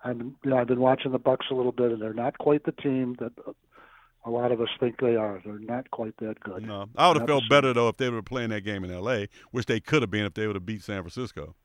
I've 0.03 0.17
been, 0.17 0.35
you 0.43 0.51
know, 0.51 0.57
I've 0.57 0.67
been 0.67 0.79
watching 0.79 1.11
the 1.11 1.19
Bucs 1.19 1.49
a 1.51 1.55
little 1.55 1.71
bit, 1.71 1.91
and 1.91 2.01
they're 2.01 2.13
not 2.13 2.37
quite 2.37 2.63
the 2.63 2.71
team 2.71 3.15
that 3.19 3.33
a 4.25 4.29
lot 4.29 4.51
of 4.51 4.61
us 4.61 4.69
think 4.79 4.99
they 4.99 5.15
are. 5.15 5.41
They're 5.43 5.59
not 5.59 5.89
quite 5.91 6.15
that 6.17 6.39
good. 6.39 6.65
No, 6.65 6.87
I 6.95 7.07
would 7.07 7.17
have 7.17 7.27
felt 7.27 7.43
better 7.49 7.73
though 7.73 7.89
if 7.89 7.97
they 7.97 8.09
were 8.09 8.21
playing 8.21 8.49
that 8.49 8.61
game 8.61 8.83
in 8.83 8.91
L.A., 8.91 9.27
which 9.51 9.65
they 9.65 9.79
could 9.79 10.01
have 10.01 10.11
been 10.11 10.25
if 10.25 10.33
they 10.33 10.47
would 10.47 10.55
have 10.55 10.65
beat 10.65 10.83
San 10.83 11.01
Francisco. 11.01 11.55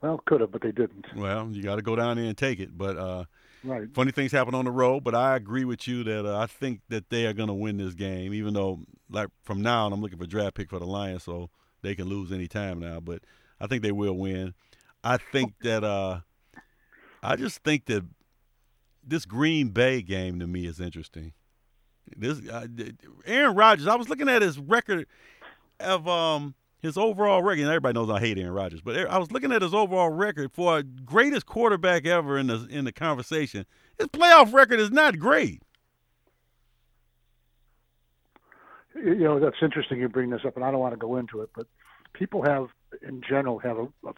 Well, 0.00 0.22
could 0.26 0.40
have, 0.40 0.52
but 0.52 0.62
they 0.62 0.72
didn't. 0.72 1.06
Well, 1.16 1.48
you 1.50 1.62
got 1.62 1.76
to 1.76 1.82
go 1.82 1.96
down 1.96 2.16
there 2.16 2.26
and 2.26 2.36
take 2.38 2.60
it. 2.60 2.76
But 2.76 2.96
uh, 2.96 3.24
Right. 3.64 3.88
funny 3.92 4.12
things 4.12 4.30
happen 4.30 4.54
on 4.54 4.64
the 4.64 4.70
road. 4.70 5.02
But 5.02 5.14
I 5.16 5.34
agree 5.34 5.64
with 5.64 5.88
you 5.88 6.04
that 6.04 6.24
uh, 6.24 6.38
I 6.38 6.46
think 6.46 6.80
that 6.88 7.10
they 7.10 7.26
are 7.26 7.32
going 7.32 7.48
to 7.48 7.54
win 7.54 7.76
this 7.78 7.94
game. 7.94 8.32
Even 8.32 8.54
though, 8.54 8.80
like 9.10 9.28
from 9.42 9.60
now 9.62 9.86
on, 9.86 9.92
I'm 9.92 10.00
looking 10.00 10.18
for 10.18 10.24
a 10.24 10.28
draft 10.28 10.54
pick 10.54 10.70
for 10.70 10.78
the 10.78 10.86
Lions, 10.86 11.24
so 11.24 11.50
they 11.82 11.94
can 11.94 12.06
lose 12.06 12.30
any 12.32 12.46
time 12.46 12.78
now. 12.78 13.00
But 13.00 13.22
I 13.60 13.66
think 13.66 13.82
they 13.82 13.92
will 13.92 14.16
win. 14.16 14.54
I 15.02 15.16
think 15.16 15.54
that. 15.62 15.82
Uh, 15.84 16.20
I 17.20 17.34
just 17.34 17.64
think 17.64 17.86
that 17.86 18.04
this 19.04 19.24
Green 19.24 19.70
Bay 19.70 20.02
game 20.02 20.38
to 20.38 20.46
me 20.46 20.66
is 20.66 20.80
interesting. 20.80 21.32
This 22.16 22.38
uh, 22.48 22.66
Aaron 23.26 23.56
Rodgers. 23.56 23.88
I 23.88 23.96
was 23.96 24.08
looking 24.08 24.28
at 24.28 24.40
his 24.42 24.58
record 24.58 25.06
of 25.80 26.06
um 26.06 26.54
his 26.80 26.96
overall 26.96 27.42
record. 27.42 27.64
Everybody 27.66 27.94
knows 27.94 28.10
I 28.10 28.20
hate 28.20 28.38
Aaron 28.38 28.52
Rodgers, 28.52 28.80
but 28.80 28.96
I 28.96 29.18
was 29.18 29.32
looking 29.32 29.52
at 29.52 29.62
his 29.62 29.74
overall 29.74 30.10
record 30.10 30.52
for 30.52 30.82
greatest 30.82 31.46
quarterback 31.46 32.06
ever 32.06 32.38
in 32.38 32.46
the 32.48 32.66
in 32.70 32.84
the 32.84 32.92
conversation. 32.92 33.66
His 33.98 34.08
playoff 34.08 34.52
record 34.52 34.80
is 34.80 34.90
not 34.90 35.18
great. 35.18 35.62
you 38.94 39.14
know 39.16 39.38
that's 39.38 39.56
interesting 39.62 40.00
you 40.00 40.08
bring 40.08 40.30
this 40.30 40.40
up 40.46 40.56
and 40.56 40.64
i 40.64 40.70
don't 40.70 40.80
want 40.80 40.92
to 40.92 40.98
go 40.98 41.16
into 41.16 41.40
it 41.40 41.50
but 41.54 41.66
people 42.14 42.42
have 42.42 42.66
in 43.06 43.20
general 43.28 43.58
have 43.58 43.76
a, 43.78 43.82
a, 44.06 44.12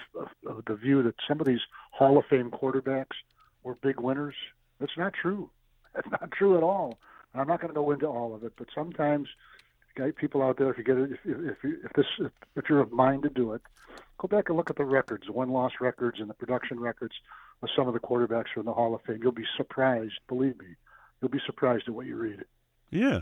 a, 0.49 0.51
a, 0.59 0.63
the 0.67 0.75
view 0.75 1.03
that 1.03 1.15
some 1.29 1.41
of 1.41 1.47
these 1.47 1.61
hall 1.93 2.17
of 2.19 2.25
fame 2.31 2.51
quarterbacks 2.51 3.17
were 3.63 3.75
big 3.83 4.01
winners 4.01 4.35
that's 4.79 4.97
not 4.97 5.13
true 5.13 5.51
that's 5.95 6.09
not 6.11 6.31
true 6.31 6.57
at 6.57 6.63
all 6.63 6.99
and 7.33 7.43
i'm 7.43 7.49
not 7.49 7.61
going 7.61 7.73
to 7.73 7.75
go 7.75 7.91
into 7.91 8.07
all 8.07 8.35
of 8.35 8.45
it 8.45 8.53
but 8.57 8.69
sometimes 8.75 9.29
people 10.17 10.43
out 10.43 10.57
there 10.59 10.71
if 10.71 10.79
you 10.79 10.85
get 10.85 10.97
it 10.97 11.13
if 11.13 11.19
if, 11.25 11.65
you, 11.65 11.79
if 11.85 11.93
this 11.95 12.07
if, 12.19 12.33
if 12.57 12.69
you're 12.69 12.81
of 12.81 12.93
mind 12.93 13.23
to 13.23 13.31
do 13.31 13.53
it 13.53 13.63
go 14.19 14.29
back 14.29 14.49
and 14.49 14.57
look 14.57 14.71
at 14.71 14.77
the 14.77 14.85
records 14.85 15.27
the 15.27 15.33
win 15.33 15.51
loss 15.51 15.73
records 15.81 16.21
and 16.21 16.29
the 16.29 16.35
production 16.35 16.79
records 16.81 17.15
of 17.63 17.69
some 17.77 17.87
of 17.87 17.95
the 17.95 18.01
quarterbacks 18.01 18.53
from 18.55 18.67
the 18.67 18.73
hall 18.73 18.95
of 18.95 19.03
fame 19.03 19.21
you'll 19.23 19.33
be 19.33 19.47
surprised 19.57 20.15
believe 20.29 20.59
me 20.59 20.67
you'll 21.21 21.31
be 21.31 21.41
surprised 21.47 21.85
at 21.89 21.95
what 21.95 22.07
you 22.07 22.17
read 22.17 22.45
Yeah. 22.91 23.21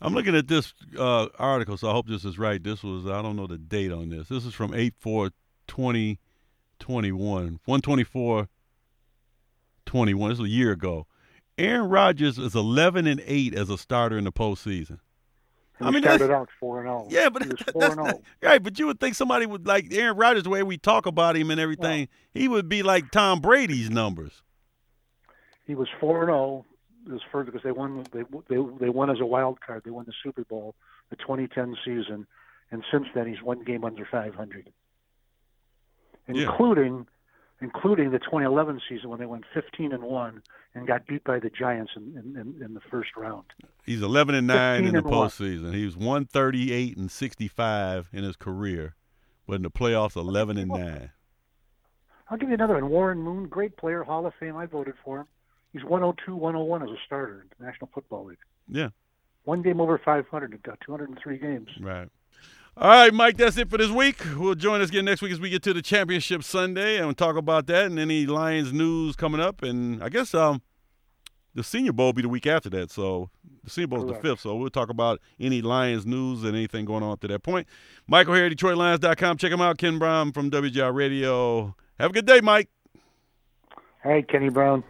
I'm 0.00 0.14
looking 0.14 0.36
at 0.36 0.46
this 0.46 0.74
uh, 0.96 1.26
article, 1.38 1.76
so 1.76 1.88
I 1.88 1.92
hope 1.92 2.06
this 2.06 2.24
is 2.24 2.38
right. 2.38 2.62
This 2.62 2.84
was, 2.84 3.06
I 3.06 3.20
don't 3.20 3.34
know 3.34 3.48
the 3.48 3.58
date 3.58 3.90
on 3.90 4.10
this. 4.10 4.28
This 4.28 4.44
is 4.44 4.54
from 4.54 4.72
8 4.72 4.94
4 5.00 5.30
2021, 5.66 7.60
124 7.64 8.48
21. 9.86 10.30
This 10.30 10.38
was 10.38 10.48
a 10.48 10.52
year 10.52 10.70
ago. 10.72 11.06
Aaron 11.56 11.88
Rodgers 11.88 12.38
is 12.38 12.54
11 12.54 13.06
and 13.08 13.20
8 13.24 13.54
as 13.54 13.70
a 13.70 13.78
starter 13.78 14.16
in 14.16 14.24
the 14.24 14.32
postseason. 14.32 15.00
I 15.80 15.90
mean, 15.90 16.02
started 16.02 16.30
out 16.30 16.48
four 16.58 16.80
and 16.80 16.88
zero. 16.88 17.06
Yeah, 17.10 17.28
but 17.28 17.42
he 17.42 17.48
was 17.48 17.58
that- 17.58 17.72
four 17.72 17.84
and 17.84 18.00
oh. 18.00 18.04
zero. 18.04 18.22
right. 18.42 18.62
But 18.62 18.78
you 18.78 18.86
would 18.86 19.00
think 19.00 19.14
somebody 19.14 19.46
would 19.46 19.66
like 19.66 19.92
Aaron 19.92 20.16
Rodgers, 20.16 20.44
the 20.44 20.50
way 20.50 20.62
we 20.62 20.76
talk 20.78 21.06
about 21.06 21.36
him 21.36 21.50
and 21.50 21.60
everything, 21.60 22.08
he 22.32 22.48
would 22.48 22.68
be 22.68 22.82
like 22.82 23.10
Tom 23.10 23.40
Brady's 23.40 23.90
numbers. 23.90 24.42
He 25.66 25.74
was 25.74 25.88
four 26.00 26.22
and 26.22 26.28
zero. 26.28 26.64
It 27.06 27.12
was 27.12 27.22
further 27.30 27.50
because 27.52 27.62
they 27.62 27.72
won. 27.72 28.04
They 28.12 28.22
they 28.48 28.62
they 28.80 28.88
won 28.88 29.10
as 29.10 29.20
a 29.20 29.26
wild 29.26 29.60
card. 29.60 29.82
They 29.84 29.90
won 29.90 30.04
the 30.06 30.12
Super 30.22 30.44
Bowl, 30.44 30.74
the 31.10 31.16
2010 31.16 31.76
season, 31.84 32.26
and 32.70 32.84
since 32.90 33.06
then 33.14 33.26
he's 33.26 33.42
one 33.42 33.62
game 33.64 33.84
under 33.84 34.06
500, 34.10 34.70
Yeah. 36.26 36.42
including 36.42 37.06
including 37.60 38.10
the 38.10 38.18
2011 38.18 38.80
season 38.88 39.10
when 39.10 39.18
they 39.18 39.26
went 39.26 39.44
15 39.54 39.92
and 39.92 40.02
one 40.02 40.42
and 40.74 40.86
got 40.86 41.06
beat 41.06 41.24
by 41.24 41.38
the 41.38 41.50
Giants 41.50 41.92
in 41.96 42.16
in, 42.16 42.62
in, 42.62 42.74
the 42.74 42.80
first 42.90 43.16
round. 43.16 43.44
He's 43.84 44.02
11 44.02 44.34
and 44.34 44.46
9 44.46 44.84
in 44.84 44.92
the 44.92 45.02
15 45.02 45.10
one. 45.10 45.28
postseason. 45.28 45.74
He 45.74 45.84
was 45.84 45.96
138 45.96 46.96
and 46.96 47.10
65 47.10 48.08
in 48.12 48.24
his 48.24 48.36
career, 48.36 48.94
but 49.46 49.54
in 49.54 49.62
the 49.62 49.70
playoffs, 49.70 50.16
11 50.16 50.58
and 50.58 50.70
9. 50.70 51.10
I'll 52.30 52.38
give 52.38 52.48
you 52.48 52.54
another 52.54 52.74
one. 52.74 52.90
Warren 52.90 53.18
Moon, 53.18 53.46
great 53.48 53.76
player, 53.76 54.02
Hall 54.02 54.26
of 54.26 54.34
Fame. 54.38 54.56
I 54.56 54.66
voted 54.66 54.94
for 55.04 55.20
him. 55.20 55.26
He's 55.72 55.84
102, 55.84 56.34
101 56.34 56.82
as 56.82 56.90
a 56.90 56.96
starter 57.06 57.42
in 57.42 57.48
the 57.58 57.64
National 57.66 57.90
Football 57.92 58.26
League. 58.26 58.38
Yeah, 58.68 58.88
One 59.44 59.62
game 59.62 59.80
over 59.80 59.98
500. 60.02 60.52
He 60.52 60.58
got 60.58 60.78
203 60.84 61.38
games. 61.38 61.68
right. 61.80 62.08
All 62.80 62.88
right, 62.88 63.12
Mike, 63.12 63.36
that's 63.36 63.56
it 63.56 63.68
for 63.68 63.76
this 63.76 63.90
week. 63.90 64.18
We'll 64.36 64.54
join 64.54 64.80
us 64.80 64.90
again 64.90 65.04
next 65.04 65.20
week 65.20 65.32
as 65.32 65.40
we 65.40 65.50
get 65.50 65.64
to 65.64 65.72
the 65.72 65.82
championship 65.82 66.44
Sunday 66.44 66.98
and 66.98 67.06
we'll 67.06 67.14
talk 67.14 67.34
about 67.36 67.66
that 67.66 67.86
and 67.86 67.98
any 67.98 68.24
Lions 68.24 68.72
news 68.72 69.16
coming 69.16 69.40
up. 69.40 69.64
And 69.64 70.00
I 70.00 70.08
guess 70.08 70.32
um, 70.32 70.62
the 71.56 71.64
Senior 71.64 71.92
Bowl 71.92 72.06
will 72.06 72.12
be 72.12 72.22
the 72.22 72.28
week 72.28 72.46
after 72.46 72.70
that. 72.70 72.92
So 72.92 73.30
the 73.64 73.70
Senior 73.70 73.88
Bowl 73.88 74.08
is 74.08 74.14
the 74.14 74.20
fifth. 74.22 74.42
So 74.42 74.54
we'll 74.54 74.70
talk 74.70 74.90
about 74.90 75.20
any 75.40 75.60
Lions 75.60 76.06
news 76.06 76.44
and 76.44 76.54
anything 76.54 76.84
going 76.84 77.02
on 77.02 77.10
up 77.10 77.20
to 77.22 77.26
that 77.26 77.42
point. 77.42 77.66
Mike 78.06 78.28
O'Hara 78.28 78.46
at 78.46 78.52
DetroitLions.com. 78.52 79.38
Check 79.38 79.50
him 79.50 79.60
out. 79.60 79.76
Ken 79.76 79.98
Brown 79.98 80.30
from 80.30 80.48
WGR 80.48 80.94
Radio. 80.94 81.74
Have 81.98 82.10
a 82.10 82.14
good 82.14 82.26
day, 82.26 82.40
Mike. 82.40 82.68
Right, 84.04 84.26
Kenny 84.28 84.50
Brown. 84.50 84.84